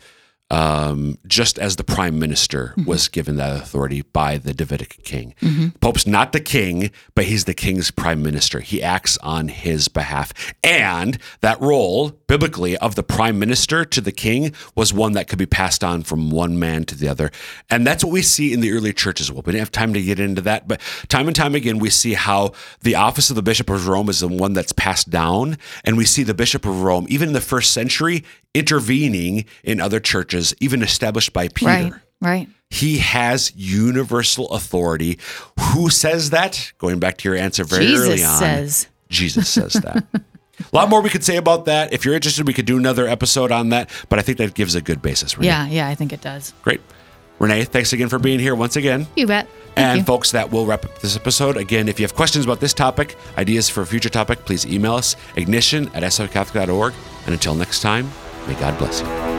Um, 0.50 1.18
just 1.26 1.58
as 1.58 1.76
the 1.76 1.84
prime 1.84 2.18
minister 2.18 2.72
was 2.86 3.08
given 3.08 3.36
that 3.36 3.54
authority 3.60 4.00
by 4.00 4.38
the 4.38 4.54
Davidic 4.54 5.02
king. 5.04 5.34
Pope's 5.80 6.06
not 6.06 6.32
the 6.32 6.40
king, 6.40 6.90
but 7.14 7.26
he's 7.26 7.44
the 7.44 7.52
king's 7.52 7.90
prime 7.90 8.22
minister. 8.22 8.60
He 8.60 8.82
acts 8.82 9.18
on 9.18 9.48
his 9.48 9.88
behalf. 9.88 10.32
And 10.62 11.18
that 11.40 11.60
role, 11.60 12.17
biblically, 12.28 12.76
of 12.76 12.94
the 12.94 13.02
prime 13.02 13.38
minister 13.38 13.84
to 13.84 14.00
the 14.00 14.12
king 14.12 14.52
was 14.76 14.92
one 14.92 15.12
that 15.12 15.26
could 15.26 15.38
be 15.38 15.46
passed 15.46 15.82
on 15.82 16.04
from 16.04 16.30
one 16.30 16.58
man 16.58 16.84
to 16.84 16.94
the 16.94 17.08
other. 17.08 17.32
And 17.68 17.84
that's 17.84 18.04
what 18.04 18.12
we 18.12 18.22
see 18.22 18.52
in 18.52 18.60
the 18.60 18.70
early 18.72 18.92
church 18.92 19.20
as 19.20 19.32
well. 19.32 19.42
We 19.44 19.52
didn't 19.52 19.62
have 19.62 19.72
time 19.72 19.92
to 19.94 20.02
get 20.02 20.20
into 20.20 20.42
that, 20.42 20.68
but 20.68 20.80
time 21.08 21.26
and 21.26 21.34
time 21.34 21.56
again, 21.56 21.78
we 21.78 21.90
see 21.90 22.14
how 22.14 22.52
the 22.82 22.94
office 22.94 23.30
of 23.30 23.36
the 23.36 23.42
Bishop 23.42 23.68
of 23.68 23.88
Rome 23.88 24.08
is 24.08 24.20
the 24.20 24.28
one 24.28 24.52
that's 24.52 24.72
passed 24.72 25.10
down. 25.10 25.58
And 25.84 25.96
we 25.96 26.04
see 26.04 26.22
the 26.22 26.34
Bishop 26.34 26.64
of 26.64 26.82
Rome, 26.82 27.06
even 27.08 27.30
in 27.30 27.34
the 27.34 27.40
first 27.40 27.72
century, 27.72 28.24
intervening 28.54 29.46
in 29.64 29.80
other 29.80 29.98
churches, 29.98 30.54
even 30.60 30.82
established 30.82 31.32
by 31.32 31.48
Peter. 31.48 31.70
Right. 31.70 31.92
Right. 32.20 32.48
He 32.70 32.98
has 32.98 33.52
universal 33.54 34.50
authority. 34.50 35.18
Who 35.72 35.88
says 35.88 36.30
that? 36.30 36.72
Going 36.78 36.98
back 36.98 37.16
to 37.18 37.28
your 37.28 37.38
answer 37.38 37.64
very 37.64 37.94
early 37.94 38.24
on. 38.24 38.38
Jesus 38.38 38.38
says. 38.38 38.88
Jesus 39.08 39.48
says 39.48 39.72
that. 39.74 40.04
a 40.60 40.76
lot 40.76 40.88
more 40.88 41.00
we 41.00 41.10
could 41.10 41.24
say 41.24 41.36
about 41.36 41.64
that. 41.66 41.92
If 41.92 42.04
you're 42.04 42.14
interested, 42.14 42.46
we 42.46 42.52
could 42.52 42.66
do 42.66 42.76
another 42.76 43.06
episode 43.06 43.52
on 43.52 43.70
that. 43.70 43.90
But 44.08 44.18
I 44.18 44.22
think 44.22 44.38
that 44.38 44.54
gives 44.54 44.74
a 44.74 44.80
good 44.80 45.02
basis. 45.02 45.36
Renee. 45.36 45.48
Yeah. 45.48 45.66
Yeah. 45.66 45.88
I 45.88 45.94
think 45.94 46.12
it 46.12 46.20
does. 46.20 46.52
Great. 46.62 46.80
Renee, 47.38 47.64
thanks 47.64 47.92
again 47.92 48.08
for 48.08 48.18
being 48.18 48.40
here 48.40 48.54
once 48.54 48.76
again. 48.76 49.06
You 49.14 49.26
bet. 49.26 49.48
Thank 49.74 49.78
and 49.78 49.98
you. 50.00 50.04
folks, 50.04 50.32
that 50.32 50.50
will 50.50 50.66
wrap 50.66 50.84
up 50.84 50.98
this 50.98 51.14
episode. 51.14 51.56
Again, 51.56 51.88
if 51.88 52.00
you 52.00 52.04
have 52.04 52.14
questions 52.14 52.44
about 52.44 52.58
this 52.58 52.74
topic, 52.74 53.16
ideas 53.36 53.68
for 53.68 53.82
a 53.82 53.86
future 53.86 54.08
topic, 54.08 54.40
please 54.44 54.66
email 54.66 54.94
us 54.94 55.14
ignition 55.36 55.86
at 55.94 56.02
sfcatholic.org. 56.02 56.94
And 57.26 57.32
until 57.32 57.54
next 57.54 57.80
time, 57.80 58.10
may 58.48 58.54
God 58.54 58.76
bless 58.78 59.02
you. 59.02 59.37